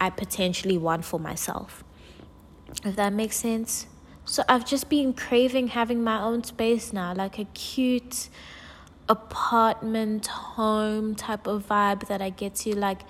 I 0.00 0.10
potentially 0.10 0.78
want 0.78 1.04
for 1.04 1.20
myself. 1.20 1.84
If 2.84 2.96
that 2.96 3.12
makes 3.12 3.36
sense. 3.36 3.86
So 4.24 4.42
I've 4.48 4.66
just 4.66 4.88
been 4.88 5.12
craving 5.12 5.68
having 5.68 6.02
my 6.02 6.20
own 6.20 6.42
space 6.42 6.92
now, 6.92 7.14
like 7.14 7.38
a 7.38 7.44
cute 7.44 8.28
apartment 9.08 10.26
home 10.26 11.14
type 11.14 11.46
of 11.46 11.68
vibe 11.68 12.08
that 12.08 12.20
I 12.20 12.30
get 12.30 12.56
to 12.56 12.76
like 12.76 13.02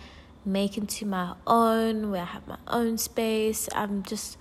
make 0.45 0.77
into 0.77 1.07
my 1.07 1.35
own, 1.47 2.11
where 2.11 2.23
I 2.23 2.27
have 2.27 2.47
my 2.47 2.59
own 2.69 2.99
space. 2.99 3.69
I'm 3.75 4.03
just 4.03 4.37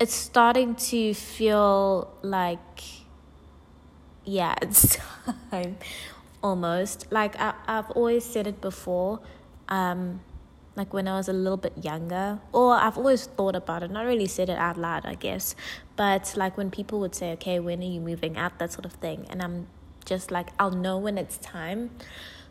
it's 0.00 0.14
starting 0.14 0.74
to 0.74 1.14
feel 1.14 2.12
like 2.22 2.82
yeah, 4.24 4.56
it's 4.60 4.98
time 5.50 5.76
almost. 6.44 7.10
Like 7.10 7.34
I, 7.40 7.54
i've 7.66 7.90
always 7.92 8.24
said 8.24 8.46
it 8.46 8.60
before 8.60 9.20
um 9.68 10.20
like 10.76 10.92
when 10.92 11.06
i 11.08 11.16
was 11.16 11.28
a 11.28 11.32
little 11.32 11.56
bit 11.56 11.72
younger 11.82 12.38
or 12.52 12.74
i've 12.74 12.98
always 12.98 13.26
thought 13.26 13.56
about 13.56 13.82
it 13.82 13.90
not 13.90 14.04
really 14.04 14.26
said 14.26 14.48
it 14.48 14.58
out 14.58 14.76
loud 14.76 15.06
i 15.06 15.14
guess 15.14 15.54
but 15.96 16.34
like 16.36 16.56
when 16.56 16.70
people 16.70 17.00
would 17.00 17.14
say 17.14 17.32
okay 17.32 17.58
when 17.58 17.80
are 17.80 17.84
you 17.84 18.00
moving 18.00 18.36
out? 18.36 18.58
that 18.58 18.72
sort 18.72 18.84
of 18.84 18.92
thing 18.94 19.26
and 19.30 19.42
i'm 19.42 19.66
just 20.04 20.30
like 20.30 20.48
i'll 20.58 20.70
know 20.70 20.98
when 20.98 21.16
it's 21.16 21.38
time. 21.38 21.90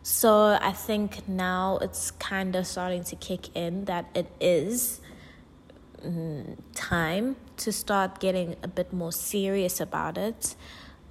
So 0.02 0.58
i 0.60 0.72
think 0.72 1.26
now 1.28 1.78
it's 1.80 2.10
kind 2.10 2.56
of 2.56 2.66
starting 2.66 3.04
to 3.04 3.16
kick 3.16 3.54
in 3.56 3.86
that 3.86 4.04
it 4.14 4.30
is 4.38 5.00
mm, 6.04 6.58
time 6.74 7.36
to 7.58 7.72
start 7.72 8.20
getting 8.20 8.56
a 8.62 8.68
bit 8.68 8.92
more 8.92 9.12
serious 9.12 9.80
about 9.80 10.18
it 10.18 10.56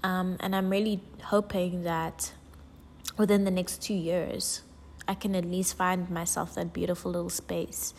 um, 0.03 0.37
and 0.41 0.55
i'm 0.55 0.69
really 0.69 1.01
hoping 1.23 1.83
that 1.83 2.33
within 3.17 3.43
the 3.43 3.51
next 3.51 3.81
two 3.81 3.93
years, 3.93 4.61
I 5.07 5.15
can 5.15 5.35
at 5.35 5.45
least 5.45 5.75
find 5.75 6.09
myself 6.09 6.55
that 6.55 6.73
beautiful 6.73 7.11
little 7.11 7.29
space 7.29 7.93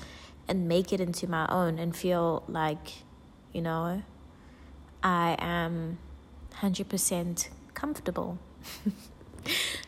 and 0.49 0.69
make 0.69 0.93
it 0.93 1.01
into 1.01 1.27
my 1.27 1.47
own 1.49 1.79
and 1.79 1.95
feel 1.95 2.45
like, 2.49 3.05
you 3.53 3.62
know, 3.62 4.03
I 5.03 5.37
am 5.38 5.99
100% 6.61 7.49
comfortable. 7.75 8.38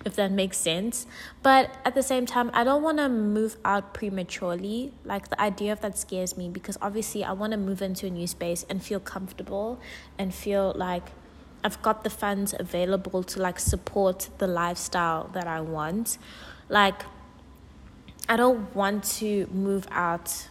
if 0.04 0.14
that 0.16 0.30
makes 0.30 0.56
sense. 0.56 1.06
But 1.42 1.76
at 1.84 1.94
the 1.94 2.02
same 2.02 2.26
time, 2.26 2.50
I 2.52 2.64
don't 2.64 2.82
want 2.82 2.98
to 2.98 3.08
move 3.08 3.56
out 3.64 3.94
prematurely. 3.94 4.92
Like 5.04 5.28
the 5.28 5.40
idea 5.40 5.72
of 5.72 5.80
that 5.80 5.98
scares 5.98 6.36
me 6.36 6.48
because 6.48 6.78
obviously 6.80 7.24
I 7.24 7.32
want 7.32 7.52
to 7.52 7.56
move 7.56 7.82
into 7.82 8.06
a 8.06 8.10
new 8.10 8.26
space 8.26 8.64
and 8.68 8.82
feel 8.82 9.00
comfortable 9.00 9.80
and 10.18 10.34
feel 10.34 10.72
like 10.76 11.08
I've 11.66 11.82
got 11.82 12.04
the 12.04 12.10
funds 12.10 12.54
available 12.56 13.24
to 13.24 13.42
like 13.42 13.58
support 13.58 14.30
the 14.38 14.46
lifestyle 14.46 15.28
that 15.32 15.48
I 15.48 15.60
want. 15.60 16.16
Like, 16.68 17.02
I 18.28 18.36
don't 18.36 18.72
want 18.72 19.02
to 19.18 19.48
move 19.52 19.88
out 19.90 20.48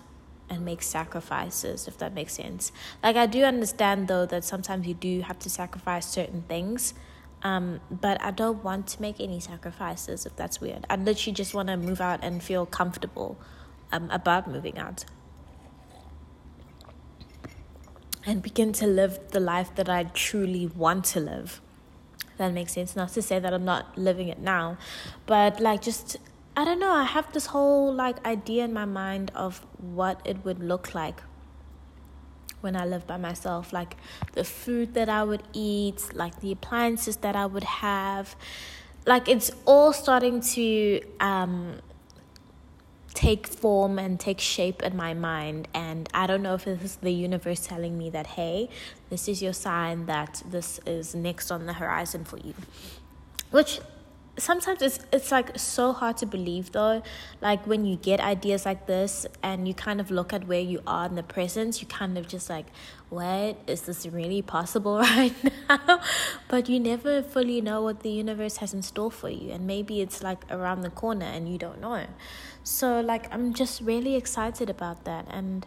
and 0.49 0.65
make 0.65 0.81
sacrifices, 0.81 1.87
if 1.87 1.97
that 1.99 2.13
makes 2.13 2.33
sense. 2.33 2.73
Like, 3.01 3.15
I 3.15 3.27
do 3.27 3.43
understand 3.43 4.09
though 4.09 4.25
that 4.25 4.43
sometimes 4.43 4.85
you 4.87 4.93
do 4.93 5.21
have 5.21 5.39
to 5.39 5.49
sacrifice 5.49 6.05
certain 6.05 6.41
things. 6.49 6.93
Um, 7.43 7.79
but 7.89 8.21
I 8.21 8.31
don't 8.31 8.61
want 8.61 8.87
to 8.87 9.01
make 9.01 9.21
any 9.21 9.39
sacrifices 9.39 10.25
if 10.25 10.35
that's 10.35 10.59
weird. 10.59 10.85
I 10.89 10.97
literally 10.97 11.33
just 11.33 11.53
want 11.53 11.69
to 11.69 11.77
move 11.77 12.01
out 12.01 12.19
and 12.23 12.43
feel 12.43 12.65
comfortable 12.65 13.37
um, 13.93 14.09
about 14.11 14.49
moving 14.49 14.77
out. 14.77 15.05
And 18.25 18.41
begin 18.41 18.73
to 18.73 18.87
live 18.87 19.19
the 19.31 19.39
life 19.39 19.73
that 19.75 19.89
I 19.89 20.03
truly 20.05 20.65
want 20.67 21.05
to 21.05 21.19
live. 21.19 21.61
that 22.37 22.51
makes 22.51 22.73
sense. 22.73 22.95
Not 22.97 23.09
to 23.13 23.21
say 23.21 23.39
that 23.39 23.53
I'm 23.53 23.63
not 23.63 23.97
living 23.97 24.27
it 24.27 24.39
now, 24.39 24.77
but 25.25 25.59
like 25.61 25.81
just 25.81 26.17
I 26.57 26.63
don't 26.65 26.79
know, 26.79 26.91
I 26.91 27.03
have 27.03 27.31
this 27.33 27.47
whole 27.47 27.93
like 27.93 28.25
idea 28.25 28.63
in 28.65 28.73
my 28.73 28.85
mind 28.85 29.31
of 29.35 29.65
what 29.77 30.21
it 30.25 30.43
would 30.45 30.59
look 30.59 30.93
like 30.95 31.21
when 32.61 32.75
I 32.75 32.85
live 32.85 33.05
by 33.05 33.17
myself, 33.17 33.71
like 33.71 33.95
the 34.33 34.43
food 34.43 34.93
that 34.95 35.07
I 35.07 35.23
would 35.23 35.43
eat, 35.53 36.13
like 36.13 36.39
the 36.39 36.51
appliances 36.51 37.17
that 37.17 37.35
I 37.35 37.45
would 37.45 37.63
have. 37.63 38.35
Like 39.05 39.27
it's 39.29 39.51
all 39.65 39.93
starting 39.93 40.41
to 40.55 41.01
um 41.19 41.79
take 43.15 43.47
form 43.47 43.97
and 43.97 44.19
take 44.19 44.39
shape 44.39 44.83
in 44.83 44.95
my 44.95 45.13
mind. 45.13 45.67
And 45.73 46.07
i 46.13 46.27
don't 46.27 46.43
know 46.43 46.53
if 46.53 46.67
is 46.67 46.97
the 46.97 47.11
universe 47.11 47.65
telling 47.65 47.97
me 47.97 48.09
that 48.11 48.27
hey 48.27 48.69
this 49.09 49.27
is 49.27 49.41
your 49.41 49.53
sign 49.53 50.05
that 50.05 50.43
this 50.45 50.79
is 50.85 51.15
next 51.15 51.51
on 51.51 51.65
the 51.65 51.73
horizon 51.73 52.25
for 52.25 52.37
you. 52.37 52.53
Which 53.51 53.79
sometimes 54.37 54.81
it's 54.81 54.99
it's 55.13 55.31
like 55.31 55.57
so 55.57 55.93
hard 55.93 56.17
to 56.17 56.25
believe 56.25 56.71
though 56.73 57.01
like 57.41 57.65
when 57.65 57.85
you 57.85 57.95
get 57.95 58.19
ideas 58.19 58.65
like 58.65 58.85
this 58.85 59.25
and 59.41 59.67
you 59.67 59.73
kind 59.73 60.01
of 60.01 60.11
look 60.11 60.33
at 60.33 60.45
where 60.45 60.59
you 60.59 60.81
are 60.85 61.05
in 61.05 61.15
the 61.15 61.23
present 61.23 61.81
you 61.81 61.87
kind 61.87 62.17
of 62.17 62.27
just 62.27 62.49
like 62.49 62.65
what 63.09 63.57
is 63.67 63.83
this 63.83 64.05
really 64.05 64.41
possible 64.41 64.97
right 64.99 65.33
now 65.69 66.01
but 66.49 66.67
you 66.67 66.79
never 66.79 67.23
fully 67.23 67.61
know 67.61 67.81
what 67.81 68.01
the 68.01 68.09
universe 68.09 68.57
has 68.57 68.73
in 68.73 68.81
store 68.81 69.11
for 69.11 69.29
you 69.29 69.51
and 69.51 69.65
maybe 69.65 70.01
it's 70.01 70.21
like 70.21 70.43
around 70.51 70.81
the 70.81 70.89
corner 70.89 71.25
and 71.25 71.47
you 71.47 71.57
don't 71.57 71.79
know 71.79 72.05
so 72.63 72.99
like 72.99 73.33
i'm 73.33 73.53
just 73.53 73.79
really 73.81 74.15
excited 74.15 74.69
about 74.69 75.05
that 75.05 75.25
and 75.29 75.65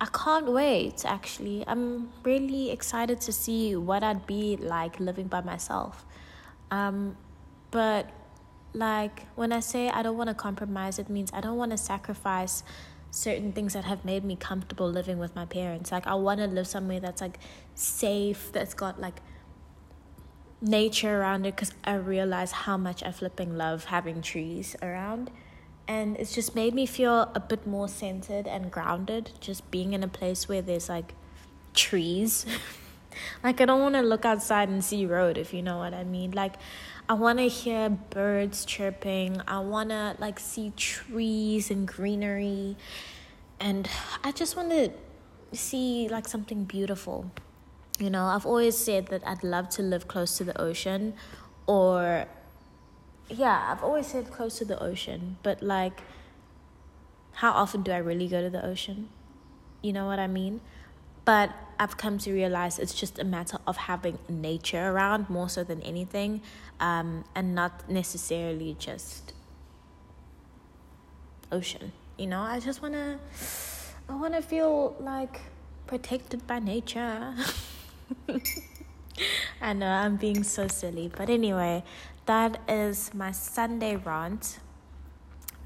I 0.00 0.06
can't 0.06 0.50
wait 0.50 1.04
actually. 1.04 1.62
I'm 1.68 2.10
really 2.24 2.72
excited 2.72 3.20
to 3.20 3.32
see 3.32 3.76
what 3.76 4.02
I'd 4.02 4.26
be 4.26 4.56
like 4.56 4.98
living 4.98 5.28
by 5.28 5.42
myself. 5.42 6.04
Um, 6.72 7.16
but 7.72 8.08
like 8.74 9.26
when 9.34 9.52
I 9.52 9.58
say 9.58 9.88
I 9.88 10.02
don't 10.02 10.16
want 10.16 10.28
to 10.28 10.34
compromise, 10.34 11.00
it 11.00 11.08
means 11.10 11.30
I 11.34 11.40
don't 11.40 11.56
want 11.56 11.72
to 11.72 11.76
sacrifice 11.76 12.62
certain 13.10 13.52
things 13.52 13.74
that 13.74 13.84
have 13.84 14.04
made 14.04 14.24
me 14.24 14.36
comfortable 14.36 14.88
living 14.88 15.18
with 15.18 15.34
my 15.34 15.44
parents. 15.44 15.90
Like 15.90 16.06
I 16.06 16.14
want 16.14 16.38
to 16.40 16.46
live 16.46 16.68
somewhere 16.68 17.00
that's 17.00 17.20
like 17.20 17.38
safe, 17.74 18.50
that's 18.52 18.74
got 18.74 19.00
like 19.00 19.20
nature 20.60 21.20
around 21.20 21.44
it 21.44 21.56
because 21.56 21.72
I 21.84 21.94
realize 21.94 22.52
how 22.52 22.76
much 22.76 23.02
I 23.02 23.10
flipping 23.10 23.56
love 23.56 23.86
having 23.86 24.22
trees 24.22 24.76
around. 24.80 25.30
And 25.88 26.16
it's 26.16 26.32
just 26.32 26.54
made 26.54 26.74
me 26.74 26.86
feel 26.86 27.30
a 27.34 27.40
bit 27.40 27.66
more 27.66 27.88
centered 27.88 28.46
and 28.46 28.70
grounded 28.70 29.32
just 29.40 29.68
being 29.70 29.92
in 29.92 30.02
a 30.02 30.08
place 30.08 30.48
where 30.48 30.62
there's 30.62 30.88
like 30.88 31.14
trees. 31.74 32.46
like 33.44 33.60
I 33.60 33.66
don't 33.66 33.80
want 33.80 33.96
to 33.96 34.02
look 34.02 34.24
outside 34.24 34.68
and 34.68 34.82
see 34.84 35.04
road 35.04 35.36
if 35.36 35.52
you 35.52 35.62
know 35.62 35.78
what 35.78 35.92
I 35.92 36.04
mean. 36.04 36.30
Like 36.30 36.54
I 37.12 37.14
want 37.14 37.40
to 37.40 37.46
hear 37.46 37.90
birds 37.90 38.64
chirping. 38.64 39.42
I 39.46 39.58
want 39.58 39.90
to 39.90 40.16
like 40.18 40.40
see 40.40 40.72
trees 40.78 41.70
and 41.70 41.86
greenery. 41.86 42.74
And 43.60 43.86
I 44.24 44.32
just 44.32 44.56
want 44.56 44.70
to 44.70 44.92
see 45.52 46.08
like 46.08 46.26
something 46.26 46.64
beautiful. 46.64 47.30
You 47.98 48.08
know, 48.08 48.24
I've 48.24 48.46
always 48.46 48.78
said 48.78 49.08
that 49.08 49.22
I'd 49.26 49.44
love 49.44 49.68
to 49.76 49.82
live 49.82 50.08
close 50.08 50.38
to 50.38 50.44
the 50.44 50.58
ocean 50.58 51.12
or 51.66 52.24
yeah, 53.28 53.66
I've 53.70 53.84
always 53.84 54.06
said 54.06 54.30
close 54.30 54.56
to 54.60 54.64
the 54.64 54.82
ocean, 54.82 55.36
but 55.42 55.62
like 55.62 56.00
how 57.32 57.52
often 57.52 57.82
do 57.82 57.92
I 57.92 57.98
really 57.98 58.26
go 58.26 58.40
to 58.40 58.48
the 58.48 58.64
ocean? 58.64 59.10
You 59.82 59.92
know 59.92 60.06
what 60.06 60.18
I 60.18 60.28
mean? 60.28 60.62
But 61.24 61.50
I've 61.78 61.96
come 61.96 62.18
to 62.18 62.32
realize 62.32 62.78
it's 62.78 62.94
just 62.94 63.18
a 63.18 63.24
matter 63.24 63.58
of 63.66 63.76
having 63.76 64.18
nature 64.28 64.90
around 64.90 65.28
more 65.28 65.48
so 65.48 65.64
than 65.64 65.82
anything, 65.82 66.42
um, 66.80 67.24
and 67.34 67.54
not 67.54 67.88
necessarily 67.88 68.76
just 68.78 69.32
ocean. 71.50 71.92
You 72.16 72.26
know, 72.26 72.40
I 72.40 72.60
just 72.60 72.82
wanna, 72.82 73.18
I 74.08 74.14
wanna 74.14 74.42
feel 74.42 74.96
like 75.00 75.40
protected 75.86 76.46
by 76.46 76.58
nature. 76.58 77.34
I 79.60 79.72
know 79.72 79.88
I'm 79.88 80.16
being 80.16 80.42
so 80.42 80.68
silly, 80.68 81.10
but 81.14 81.28
anyway, 81.28 81.84
that 82.26 82.60
is 82.68 83.12
my 83.14 83.32
Sunday 83.32 83.96
rant. 83.96 84.58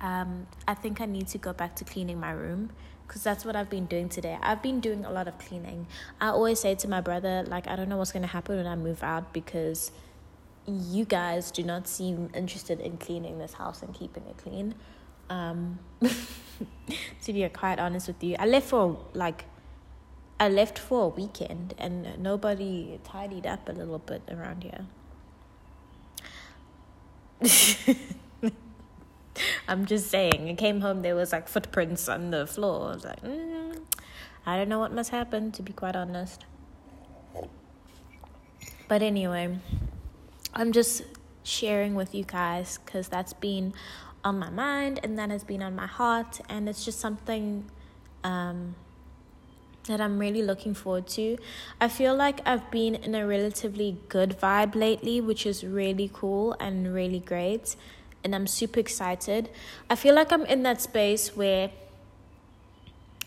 Um, 0.00 0.46
I 0.68 0.74
think 0.74 1.00
I 1.00 1.06
need 1.06 1.28
to 1.28 1.38
go 1.38 1.52
back 1.52 1.76
to 1.76 1.84
cleaning 1.84 2.20
my 2.20 2.32
room 2.32 2.70
because 3.06 3.22
that's 3.22 3.44
what 3.44 3.56
I've 3.56 3.70
been 3.70 3.86
doing 3.86 4.08
today. 4.08 4.38
I've 4.42 4.62
been 4.62 4.80
doing 4.80 5.04
a 5.04 5.10
lot 5.10 5.28
of 5.28 5.38
cleaning. 5.38 5.86
I 6.20 6.28
always 6.28 6.60
say 6.60 6.74
to 6.76 6.88
my 6.88 7.00
brother, 7.00 7.44
like, 7.46 7.68
I 7.68 7.76
don't 7.76 7.88
know 7.88 7.96
what's 7.96 8.12
going 8.12 8.22
to 8.22 8.28
happen 8.28 8.56
when 8.56 8.66
I 8.66 8.76
move 8.76 9.02
out 9.02 9.32
because 9.32 9.92
you 10.66 11.04
guys 11.04 11.50
do 11.50 11.62
not 11.62 11.86
seem 11.86 12.30
interested 12.34 12.80
in 12.80 12.96
cleaning 12.98 13.38
this 13.38 13.54
house 13.54 13.82
and 13.82 13.94
keeping 13.94 14.24
it 14.26 14.36
clean. 14.38 14.74
Um, 15.30 15.78
to 16.00 17.32
be 17.32 17.48
quite 17.48 17.78
honest 17.78 18.08
with 18.08 18.22
you, 18.22 18.36
I 18.38 18.46
left 18.46 18.68
for 18.68 18.98
like, 19.14 19.44
I 20.38 20.48
left 20.48 20.78
for 20.78 21.04
a 21.04 21.08
weekend 21.08 21.74
and 21.78 22.18
nobody 22.18 22.98
tidied 23.04 23.46
up 23.46 23.68
a 23.68 23.72
little 23.72 23.98
bit 23.98 24.22
around 24.28 24.64
here. 24.64 24.86
I'm 29.68 29.84
just 29.84 30.10
saying. 30.10 30.48
I 30.48 30.54
came 30.54 30.80
home, 30.80 31.02
there 31.02 31.14
was 31.14 31.32
like 31.32 31.48
footprints 31.48 32.08
on 32.08 32.30
the 32.30 32.46
floor. 32.46 32.90
I 32.90 32.94
was 32.94 33.04
like, 33.04 33.22
mm, 33.22 33.80
I 34.44 34.56
don't 34.56 34.68
know 34.68 34.78
what 34.78 34.92
must 34.92 35.10
happen, 35.10 35.50
to 35.52 35.62
be 35.62 35.72
quite 35.72 35.96
honest. 35.96 36.44
But 38.88 39.02
anyway, 39.02 39.58
I'm 40.54 40.70
just 40.70 41.02
sharing 41.42 41.94
with 41.94 42.14
you 42.14 42.24
guys 42.24 42.78
because 42.84 43.08
that's 43.08 43.32
been 43.32 43.74
on 44.24 44.38
my 44.38 44.50
mind 44.50 45.00
and 45.02 45.18
that 45.18 45.30
has 45.30 45.42
been 45.42 45.62
on 45.62 45.74
my 45.74 45.86
heart, 45.86 46.40
and 46.48 46.68
it's 46.68 46.84
just 46.84 47.00
something 47.00 47.68
um, 48.22 48.76
that 49.88 50.00
I'm 50.00 50.18
really 50.18 50.42
looking 50.42 50.74
forward 50.74 51.08
to. 51.08 51.38
I 51.80 51.88
feel 51.88 52.14
like 52.14 52.40
I've 52.46 52.70
been 52.70 52.94
in 52.94 53.16
a 53.16 53.26
relatively 53.26 53.98
good 54.08 54.38
vibe 54.38 54.76
lately, 54.76 55.20
which 55.20 55.44
is 55.44 55.64
really 55.64 56.08
cool 56.12 56.56
and 56.60 56.94
really 56.94 57.20
great 57.20 57.74
and 58.24 58.34
I'm 58.34 58.46
super 58.46 58.80
excited. 58.80 59.50
I 59.88 59.94
feel 59.94 60.14
like 60.14 60.32
I'm 60.32 60.44
in 60.46 60.62
that 60.64 60.80
space 60.80 61.36
where 61.36 61.70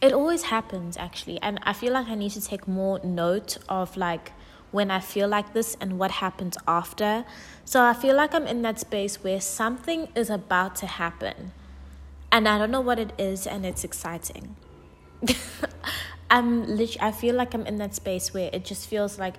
it 0.02 0.14
always 0.14 0.44
happens 0.44 0.98
actually, 0.98 1.40
and 1.42 1.60
I 1.64 1.74
feel 1.74 1.94
like 1.94 2.08
I 2.08 2.16
need 2.16 2.32
to 2.32 2.42
take 2.42 2.68
more 2.68 3.00
note 3.04 3.58
of 3.68 3.98
like 3.98 4.32
when 4.72 4.92
I 4.92 5.00
feel 5.00 5.28
like 5.28 5.54
this 5.54 5.76
and 5.82 5.98
what 5.98 6.12
happens 6.12 6.58
after. 6.68 7.26
So 7.66 7.84
I 7.84 7.94
feel 7.94 8.16
like 8.16 8.34
I'm 8.34 8.48
in 8.48 8.62
that 8.64 8.80
space 8.80 9.24
where 9.24 9.42
something 9.42 10.08
is 10.16 10.30
about 10.30 10.76
to 10.78 10.86
happen 10.86 11.52
and 12.32 12.48
I 12.48 12.58
don't 12.58 12.72
know 12.72 12.82
what 12.82 13.00
it 13.00 13.14
is 13.18 13.48
and 13.48 13.66
it's 13.66 13.84
exciting. 13.84 14.56
I'm 16.30 16.62
literally, 16.62 17.02
I 17.02 17.12
feel 17.12 17.36
like 17.36 17.54
I'm 17.54 17.66
in 17.66 17.78
that 17.78 17.96
space 17.96 18.34
where 18.34 18.50
it 18.54 18.64
just 18.64 18.88
feels 18.88 19.18
like 19.18 19.36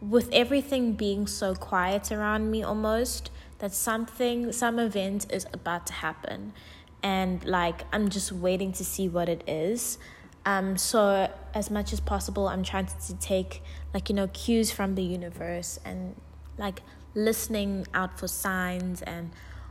with 0.00 0.28
everything 0.32 0.94
being 0.94 1.26
so 1.26 1.54
quiet 1.54 2.10
around 2.10 2.50
me 2.50 2.62
almost 2.62 3.30
that 3.62 3.72
something, 3.72 4.50
some 4.50 4.80
event 4.80 5.32
is 5.32 5.46
about 5.52 5.86
to 5.86 5.92
happen. 5.92 6.52
And 7.00 7.44
like, 7.44 7.84
I'm 7.92 8.08
just 8.08 8.32
waiting 8.32 8.72
to 8.72 8.84
see 8.84 9.08
what 9.08 9.28
it 9.28 9.44
is. 9.46 9.98
Um, 10.44 10.76
so, 10.76 11.32
as 11.54 11.70
much 11.70 11.92
as 11.92 12.00
possible, 12.00 12.48
I'm 12.48 12.64
trying 12.64 12.86
to, 12.86 12.98
to 13.06 13.14
take, 13.20 13.62
like, 13.94 14.08
you 14.08 14.16
know, 14.16 14.26
cues 14.26 14.72
from 14.72 14.96
the 14.96 15.02
universe 15.04 15.78
and 15.84 16.16
like 16.58 16.82
listening 17.14 17.86
out 17.94 18.18
for 18.18 18.26
signs 18.26 19.00
and 19.02 19.30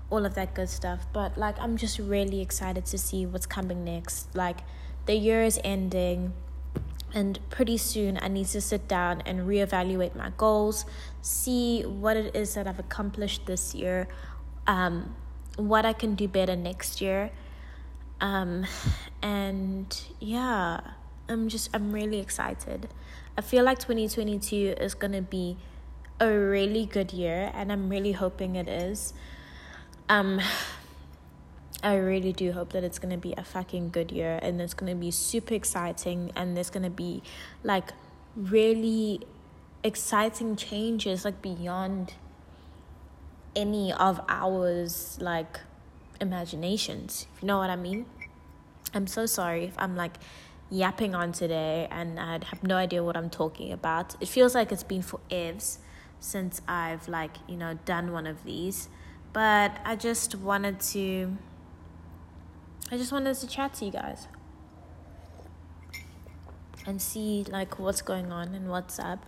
all 0.10 0.26
of 0.26 0.36
that 0.36 0.54
good 0.54 0.70
stuff. 0.70 1.06
But 1.12 1.38
like, 1.38 1.60
I'm 1.60 1.76
just 1.76 2.00
really 2.00 2.40
excited 2.40 2.86
to 2.86 2.98
see 2.98 3.26
what's 3.26 3.46
coming 3.46 3.84
next. 3.84 4.34
Like, 4.34 4.60
the 5.06 5.16
year 5.16 5.42
is 5.44 5.60
ending 5.66 6.32
and 7.14 7.40
pretty 7.50 7.78
soon, 7.78 8.18
I 8.22 8.30
need 8.30 8.48
to 8.48 8.62
sit 8.62 8.88
down 8.88 9.22
and 9.26 9.42
reevaluate 9.42 10.16
my 10.16 10.32
goals, 10.38 10.86
see 11.22 11.84
what 11.84 12.18
it 12.18 12.36
is 12.36 12.54
that 12.56 12.68
I've 12.68 12.80
accomplished 12.80 13.46
this 13.46 13.76
year, 13.76 14.08
um, 14.68 15.16
what 15.56 15.86
I 15.86 15.94
can 15.94 16.16
do 16.16 16.28
better 16.28 16.56
next 16.56 17.02
year. 17.02 17.32
Um, 18.20 18.66
and 19.22 20.02
yeah, 20.20 20.82
I'm 21.28 21.50
just, 21.50 21.70
I'm 21.74 21.92
really 21.92 22.20
excited. 22.20 22.90
I 23.38 23.42
feel 23.42 23.64
like 23.64 23.80
2022 23.80 24.76
is 24.80 24.94
going 24.94 25.14
to 25.14 25.22
be 25.22 25.58
a 26.20 26.30
really 26.30 26.86
good 26.86 27.14
year, 27.14 27.52
and 27.56 27.72
I'm 27.72 27.90
really 27.90 28.12
hoping 28.12 28.56
it 28.56 28.68
is. 28.68 29.14
Um, 30.10 30.42
I 31.84 31.96
really 31.96 32.32
do 32.32 32.52
hope 32.52 32.74
that 32.74 32.84
it's 32.84 33.00
going 33.00 33.12
to 33.12 33.18
be 33.18 33.34
a 33.38 33.44
fucking 33.44 33.90
good 33.90 34.12
year 34.12 34.40
and 34.42 34.62
it's 34.62 34.76
going 34.76 34.92
to 34.92 35.00
be 35.00 35.10
super 35.10 35.56
exciting 35.56 36.32
and 36.36 36.56
there's 36.56 36.70
going 36.70 36.84
to 36.84 36.92
be 36.92 37.24
like 37.64 37.92
really 38.36 39.22
exciting 39.84 40.56
changes 40.56 41.26
like 41.26 41.42
beyond 41.42 42.14
any 43.56 43.92
of 43.94 44.22
ours 44.30 45.18
like 45.22 45.60
imaginations. 46.20 47.28
You 47.42 47.48
know 47.48 47.58
what 47.58 47.70
I 47.70 47.76
mean? 47.76 48.06
I'm 48.94 49.08
so 49.08 49.26
sorry 49.26 49.66
if 49.66 49.74
I'm 49.78 49.96
like 49.96 50.18
yapping 50.70 51.16
on 51.16 51.32
today 51.32 51.88
and 51.92 52.20
I 52.20 52.40
have 52.46 52.64
no 52.64 52.78
idea 52.78 53.04
what 53.04 53.18
I'm 53.18 53.30
talking 53.30 53.72
about. 53.72 54.16
It 54.22 54.28
feels 54.28 54.56
like 54.56 54.72
it's 54.72 54.84
been 54.84 55.02
for 55.02 55.20
evs. 55.30 55.78
since 56.20 56.62
I've 56.68 57.08
like, 57.08 57.38
you 57.48 57.58
know, 57.58 57.80
done 57.86 58.12
one 58.12 58.28
of 58.28 58.44
these. 58.44 58.90
But 59.34 59.80
I 59.84 59.96
just 59.96 60.36
wanted 60.36 60.80
to 60.92 61.38
I 62.92 62.98
just 62.98 63.12
wanted 63.12 63.36
to 63.36 63.48
chat 63.48 63.74
to 63.76 63.86
you 63.86 63.92
guys 63.92 64.28
and 66.86 67.02
see 67.02 67.46
like 67.50 67.80
what's 67.80 68.02
going 68.02 68.32
on 68.32 68.54
and 68.54 68.70
what's 68.70 69.00
up. 69.00 69.26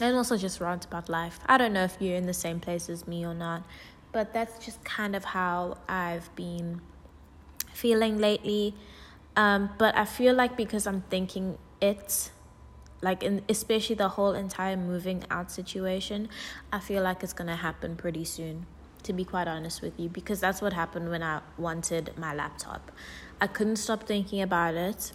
And 0.00 0.16
also 0.16 0.36
just 0.36 0.60
rant 0.60 0.86
about 0.86 1.08
life. 1.08 1.40
I 1.46 1.58
don't 1.58 1.72
know 1.72 1.84
if 1.84 1.96
you're 2.00 2.16
in 2.16 2.26
the 2.26 2.34
same 2.34 2.58
place 2.58 2.88
as 2.88 3.06
me 3.06 3.24
or 3.24 3.34
not, 3.34 3.62
but 4.12 4.32
that's 4.32 4.64
just 4.64 4.82
kind 4.84 5.14
of 5.14 5.24
how 5.24 5.76
I've 5.88 6.34
been 6.34 6.80
feeling 7.72 8.18
lately. 8.18 8.74
Um, 9.36 9.70
but 9.78 9.96
I 9.96 10.04
feel 10.04 10.34
like 10.34 10.56
because 10.56 10.86
I'm 10.86 11.02
thinking 11.02 11.58
it, 11.80 12.30
like 13.02 13.22
in 13.22 13.42
especially 13.48 13.96
the 13.96 14.08
whole 14.08 14.32
entire 14.32 14.76
moving 14.76 15.24
out 15.30 15.50
situation, 15.50 16.28
I 16.72 16.80
feel 16.80 17.02
like 17.02 17.22
it's 17.22 17.32
gonna 17.32 17.56
happen 17.56 17.96
pretty 17.96 18.24
soon. 18.24 18.66
To 19.04 19.14
be 19.14 19.24
quite 19.24 19.48
honest 19.48 19.80
with 19.80 19.98
you, 19.98 20.10
because 20.10 20.40
that's 20.40 20.60
what 20.60 20.74
happened 20.74 21.10
when 21.10 21.22
I 21.22 21.40
wanted 21.56 22.18
my 22.18 22.34
laptop. 22.34 22.92
I 23.40 23.46
couldn't 23.46 23.76
stop 23.76 24.02
thinking 24.02 24.42
about 24.42 24.74
it 24.74 25.12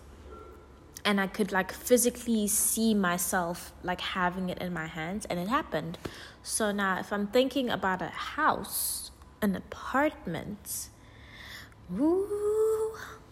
and 1.06 1.22
I 1.22 1.28
could 1.28 1.52
like 1.52 1.72
physically 1.72 2.48
see 2.48 2.96
myself 2.96 3.72
like 3.84 4.02
having 4.02 4.50
it 4.50 4.58
in 4.58 4.74
my 4.74 4.88
hands 4.88 5.26
and 5.26 5.40
it 5.40 5.48
happened. 5.48 6.00
So 6.42 6.72
now 6.72 7.00
if 7.00 7.14
I'm 7.14 7.28
thinking 7.28 7.70
about 7.70 8.02
a 8.02 8.08
house, 8.08 9.12
an 9.42 9.56
apartment, 9.56 10.90
woo, 11.90 12.28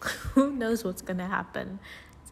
who 0.34 0.52
knows 0.52 0.84
what's 0.84 1.02
gonna 1.02 1.26
happen? 1.26 1.80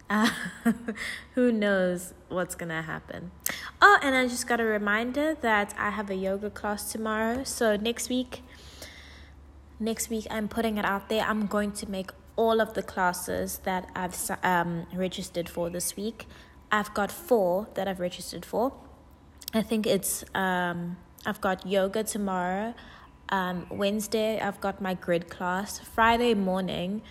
Uh, 0.08 0.30
who 1.34 1.50
knows 1.50 2.14
what's 2.28 2.54
gonna 2.54 2.82
happen? 2.82 3.32
Oh, 3.80 3.98
and 4.00 4.14
I 4.14 4.28
just 4.28 4.46
got 4.46 4.60
a 4.60 4.64
reminder 4.64 5.34
that 5.40 5.74
I 5.76 5.90
have 5.90 6.08
a 6.08 6.14
yoga 6.14 6.50
class 6.50 6.92
tomorrow. 6.92 7.42
So 7.42 7.76
next 7.76 8.08
week, 8.08 8.42
next 9.80 10.08
week 10.08 10.28
I'm 10.30 10.46
putting 10.46 10.78
it 10.78 10.84
out 10.84 11.08
there. 11.08 11.24
I'm 11.24 11.46
going 11.46 11.72
to 11.72 11.90
make 11.90 12.10
all 12.36 12.60
of 12.60 12.74
the 12.74 12.82
classes 12.82 13.58
that 13.64 13.90
I've 13.94 14.16
um, 14.42 14.86
registered 14.94 15.48
for 15.48 15.70
this 15.70 15.96
week. 15.96 16.26
I've 16.70 16.92
got 16.94 17.12
four 17.12 17.68
that 17.74 17.86
I've 17.86 18.00
registered 18.00 18.44
for. 18.44 18.72
I 19.52 19.62
think 19.62 19.86
it's 19.86 20.24
um, 20.34 20.96
I've 21.26 21.40
got 21.40 21.66
yoga 21.66 22.02
tomorrow. 22.04 22.74
Um, 23.28 23.66
Wednesday 23.70 24.40
I've 24.40 24.60
got 24.60 24.80
my 24.80 24.94
GRIT 24.94 25.28
class. 25.28 25.78
Friday 25.78 26.34
morning 26.34 27.02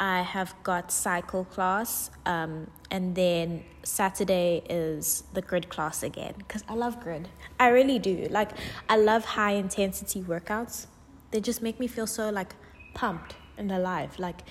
I 0.00 0.22
have 0.22 0.54
got 0.62 0.90
cycle 0.90 1.44
class. 1.44 2.10
Um, 2.24 2.70
and 2.90 3.14
then 3.14 3.64
Saturday 3.82 4.62
is 4.68 5.24
the 5.34 5.42
GRIT 5.42 5.68
class 5.68 6.02
again 6.02 6.34
because 6.38 6.64
I 6.68 6.74
love 6.74 7.00
GRIT. 7.00 7.28
I 7.60 7.68
really 7.68 7.98
do. 7.98 8.26
Like 8.30 8.52
I 8.88 8.96
love 8.96 9.24
high 9.24 9.52
intensity 9.52 10.22
workouts. 10.22 10.86
They 11.30 11.40
just 11.40 11.60
make 11.60 11.78
me 11.78 11.86
feel 11.86 12.06
so 12.06 12.30
like 12.30 12.54
pumped 12.94 13.36
and 13.58 13.72
alive. 13.72 14.18
Like 14.18 14.42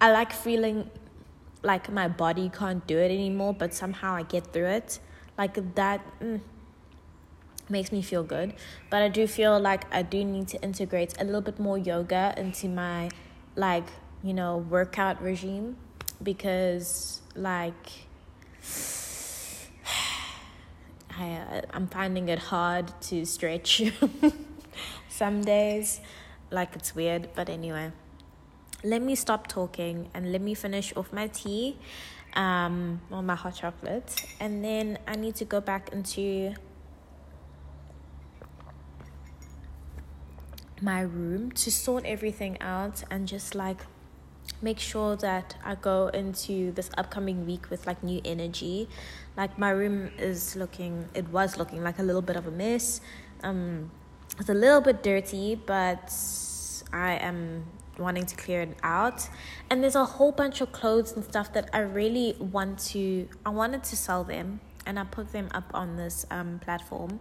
I 0.00 0.10
like 0.12 0.32
feeling 0.32 0.90
like 1.62 1.90
my 1.90 2.08
body 2.08 2.50
can't 2.52 2.86
do 2.86 2.98
it 2.98 3.10
anymore, 3.10 3.54
but 3.54 3.74
somehow 3.74 4.14
I 4.14 4.22
get 4.22 4.52
through 4.52 4.68
it. 4.68 4.98
Like 5.36 5.74
that 5.74 6.00
mm, 6.20 6.40
makes 7.68 7.92
me 7.92 8.02
feel 8.02 8.22
good. 8.22 8.54
But 8.88 9.02
I 9.02 9.08
do 9.08 9.26
feel 9.26 9.58
like 9.60 9.92
I 9.92 10.02
do 10.02 10.24
need 10.24 10.48
to 10.48 10.62
integrate 10.62 11.20
a 11.20 11.24
little 11.24 11.40
bit 11.40 11.58
more 11.58 11.78
yoga 11.78 12.34
into 12.36 12.68
my 12.68 13.10
like, 13.56 13.88
you 14.22 14.32
know, 14.34 14.58
workout 14.58 15.22
regime 15.22 15.76
because 16.22 17.20
like 17.34 18.06
I 21.18 21.32
uh, 21.32 21.62
I'm 21.72 21.88
finding 21.88 22.28
it 22.28 22.38
hard 22.38 22.92
to 23.02 23.24
stretch 23.26 23.82
some 25.08 25.42
days. 25.42 26.00
Like 26.50 26.74
it's 26.74 26.94
weird, 26.94 27.28
but 27.34 27.48
anyway 27.48 27.92
let 28.82 29.02
me 29.02 29.14
stop 29.14 29.46
talking 29.46 30.08
and 30.14 30.32
let 30.32 30.40
me 30.40 30.54
finish 30.54 30.94
off 30.96 31.12
my 31.12 31.26
tea 31.26 31.76
um 32.34 33.00
or 33.10 33.22
my 33.22 33.34
hot 33.34 33.54
chocolate 33.54 34.24
and 34.38 34.64
then 34.64 34.98
i 35.06 35.16
need 35.16 35.34
to 35.34 35.44
go 35.44 35.60
back 35.60 35.92
into 35.92 36.54
my 40.80 41.00
room 41.00 41.50
to 41.52 41.70
sort 41.70 42.04
everything 42.06 42.56
out 42.60 43.02
and 43.10 43.28
just 43.28 43.54
like 43.54 43.84
make 44.62 44.78
sure 44.78 45.16
that 45.16 45.56
I 45.64 45.74
go 45.74 46.08
into 46.08 46.72
this 46.72 46.90
upcoming 46.96 47.46
week 47.46 47.70
with 47.70 47.86
like 47.86 48.02
new 48.02 48.20
energy. 48.24 48.88
Like 49.36 49.58
my 49.58 49.70
room 49.70 50.10
is 50.18 50.56
looking 50.56 51.08
it 51.14 51.28
was 51.28 51.56
looking 51.56 51.82
like 51.82 51.98
a 51.98 52.02
little 52.02 52.22
bit 52.22 52.36
of 52.36 52.46
a 52.46 52.50
mess. 52.50 53.00
Um 53.42 53.90
it's 54.38 54.48
a 54.48 54.54
little 54.54 54.80
bit 54.80 55.02
dirty, 55.02 55.54
but 55.54 56.12
I 56.92 57.12
am 57.12 57.64
wanting 58.00 58.26
to 58.26 58.36
clear 58.36 58.62
it 58.62 58.76
out. 58.82 59.28
And 59.68 59.82
there's 59.82 59.94
a 59.94 60.04
whole 60.04 60.32
bunch 60.32 60.60
of 60.60 60.72
clothes 60.72 61.12
and 61.12 61.24
stuff 61.24 61.52
that 61.52 61.70
i 61.72 61.78
really 61.78 62.34
want 62.38 62.78
to 62.78 63.28
i 63.46 63.50
wanted 63.50 63.84
to 63.84 63.96
sell 63.96 64.24
them. 64.24 64.60
And 64.86 64.98
i 64.98 65.04
put 65.04 65.32
them 65.32 65.48
up 65.52 65.70
on 65.74 65.96
this 65.96 66.26
um, 66.30 66.58
platform 66.58 67.20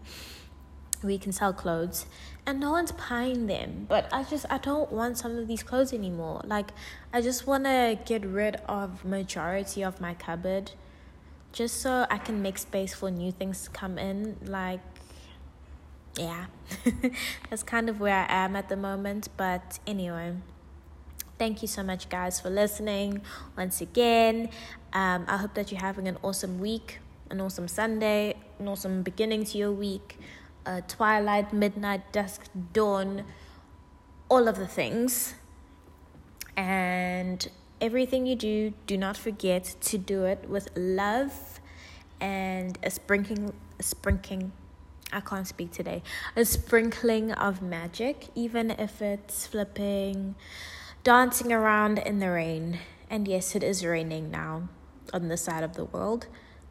you 1.08 1.20
can 1.20 1.32
sell 1.32 1.54
clothes. 1.54 2.06
And 2.46 2.60
no 2.60 2.72
one's 2.72 2.92
buying 2.92 3.48
them. 3.48 3.86
But 3.88 4.12
i 4.12 4.24
just 4.24 4.46
i 4.50 4.58
don't 4.58 4.92
want 4.92 5.18
some 5.18 5.38
of 5.38 5.48
these 5.48 5.64
clothes 5.64 5.94
anymore. 5.94 6.42
Like 6.46 6.72
i 7.14 7.22
just 7.22 7.48
want 7.48 7.66
to 7.66 7.98
get 8.06 8.26
rid 8.26 8.58
of 8.68 9.06
majority 9.06 9.84
of 9.84 10.02
my 10.02 10.14
cupboard 10.14 10.72
just 11.52 11.82
so 11.82 12.06
i 12.12 12.18
can 12.20 12.44
make 12.44 12.60
space 12.60 12.94
for 12.94 13.10
new 13.10 13.32
things 13.32 13.64
to 13.66 13.70
come 13.70 13.98
in. 13.98 14.38
Like 14.44 14.82
yeah. 16.18 16.48
That's 17.50 17.64
kind 17.64 17.88
of 17.88 18.00
where 18.00 18.16
i 18.16 18.26
am 18.30 18.56
at 18.56 18.68
the 18.68 18.76
moment. 18.76 19.30
But 19.38 19.80
anyway 19.88 20.36
Thank 21.40 21.62
you 21.62 21.70
so 21.70 21.84
much, 21.84 22.10
guys, 22.10 22.42
for 22.42 22.50
listening 22.50 23.22
once 23.56 23.80
again. 23.80 24.50
Um, 24.92 25.24
I 25.26 25.38
hope 25.38 25.54
that 25.54 25.72
you're 25.72 25.80
having 25.80 26.06
an 26.10 26.18
awesome 26.22 26.60
week, 26.60 27.00
an 27.30 27.40
awesome 27.40 27.70
Sunday, 27.70 28.36
an 28.60 28.68
awesome 28.68 29.04
beginning 29.04 29.46
to 29.46 29.58
your 29.58 29.72
week, 29.72 30.18
uh, 30.66 30.82
twilight, 30.90 31.54
midnight, 31.54 32.12
dusk, 32.12 32.50
dawn, 32.74 33.24
all 34.28 34.50
of 34.50 34.58
the 34.58 34.68
things. 34.68 35.36
And 36.58 37.48
everything 37.80 38.26
you 38.26 38.36
do, 38.36 38.74
do 38.86 38.98
not 38.98 39.16
forget 39.16 39.64
to 39.80 39.98
do 39.98 40.26
it 40.26 40.50
with 40.50 40.68
love 40.76 41.62
and 42.20 42.78
a 42.84 42.90
sprinkling, 42.92 43.54
a 43.80 43.84
sprinkling. 43.84 44.52
I 45.14 45.22
can't 45.22 45.48
speak 45.48 45.72
today. 45.72 46.04
A 46.36 46.44
sprinkling 46.44 47.32
of 47.32 47.62
magic, 47.62 48.28
even 48.36 48.72
if 48.72 49.02
it's 49.02 49.48
flipping 49.48 50.36
dancing 51.10 51.52
around 51.52 51.98
in 51.98 52.20
the 52.20 52.30
rain. 52.30 52.78
And 53.10 53.28
yes, 53.28 53.56
it 53.56 53.64
is 53.64 53.84
raining 53.84 54.30
now 54.30 54.70
on 55.12 55.28
this 55.28 55.42
side 55.42 55.64
of 55.64 55.74
the 55.74 55.86
world. 55.86 56.28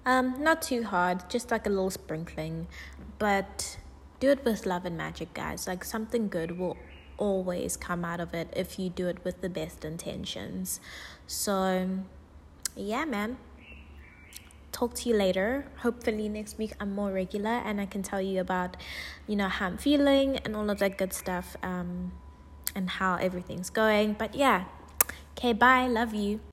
Um, 0.06 0.40
not 0.40 0.62
too 0.62 0.84
hard, 0.84 1.28
just 1.28 1.50
like 1.50 1.66
a 1.66 1.68
little 1.68 1.90
sprinkling, 1.90 2.68
but 3.18 3.78
do 4.20 4.30
it 4.30 4.44
with 4.44 4.64
love 4.64 4.84
and 4.84 4.96
magic, 4.96 5.34
guys. 5.34 5.66
Like 5.66 5.82
something 5.82 6.28
good 6.28 6.56
will 6.56 6.76
always 7.16 7.76
come 7.76 8.04
out 8.04 8.20
of 8.20 8.32
it 8.32 8.46
if 8.54 8.78
you 8.78 8.90
do 8.90 9.08
it 9.08 9.24
with 9.24 9.40
the 9.40 9.48
best 9.48 9.84
intentions. 9.84 10.78
So, 11.26 11.88
yeah, 12.76 13.06
man. 13.06 13.38
Talk 14.70 14.94
to 15.00 15.08
you 15.08 15.16
later. 15.16 15.66
Hopefully, 15.78 16.28
next 16.28 16.58
week 16.58 16.74
I'm 16.78 16.94
more 16.94 17.10
regular 17.10 17.58
and 17.66 17.80
I 17.80 17.86
can 17.86 18.04
tell 18.04 18.22
you 18.22 18.40
about, 18.40 18.76
you 19.26 19.34
know, 19.34 19.48
how 19.48 19.66
I'm 19.66 19.78
feeling 19.78 20.36
and 20.44 20.54
all 20.54 20.70
of 20.70 20.78
that 20.78 20.96
good 20.96 21.12
stuff. 21.12 21.56
Um, 21.60 22.12
and 22.74 22.90
how 22.90 23.16
everything's 23.16 23.70
going. 23.70 24.14
But 24.14 24.34
yeah, 24.34 24.64
okay, 25.36 25.52
bye. 25.52 25.86
Love 25.86 26.14
you. 26.14 26.40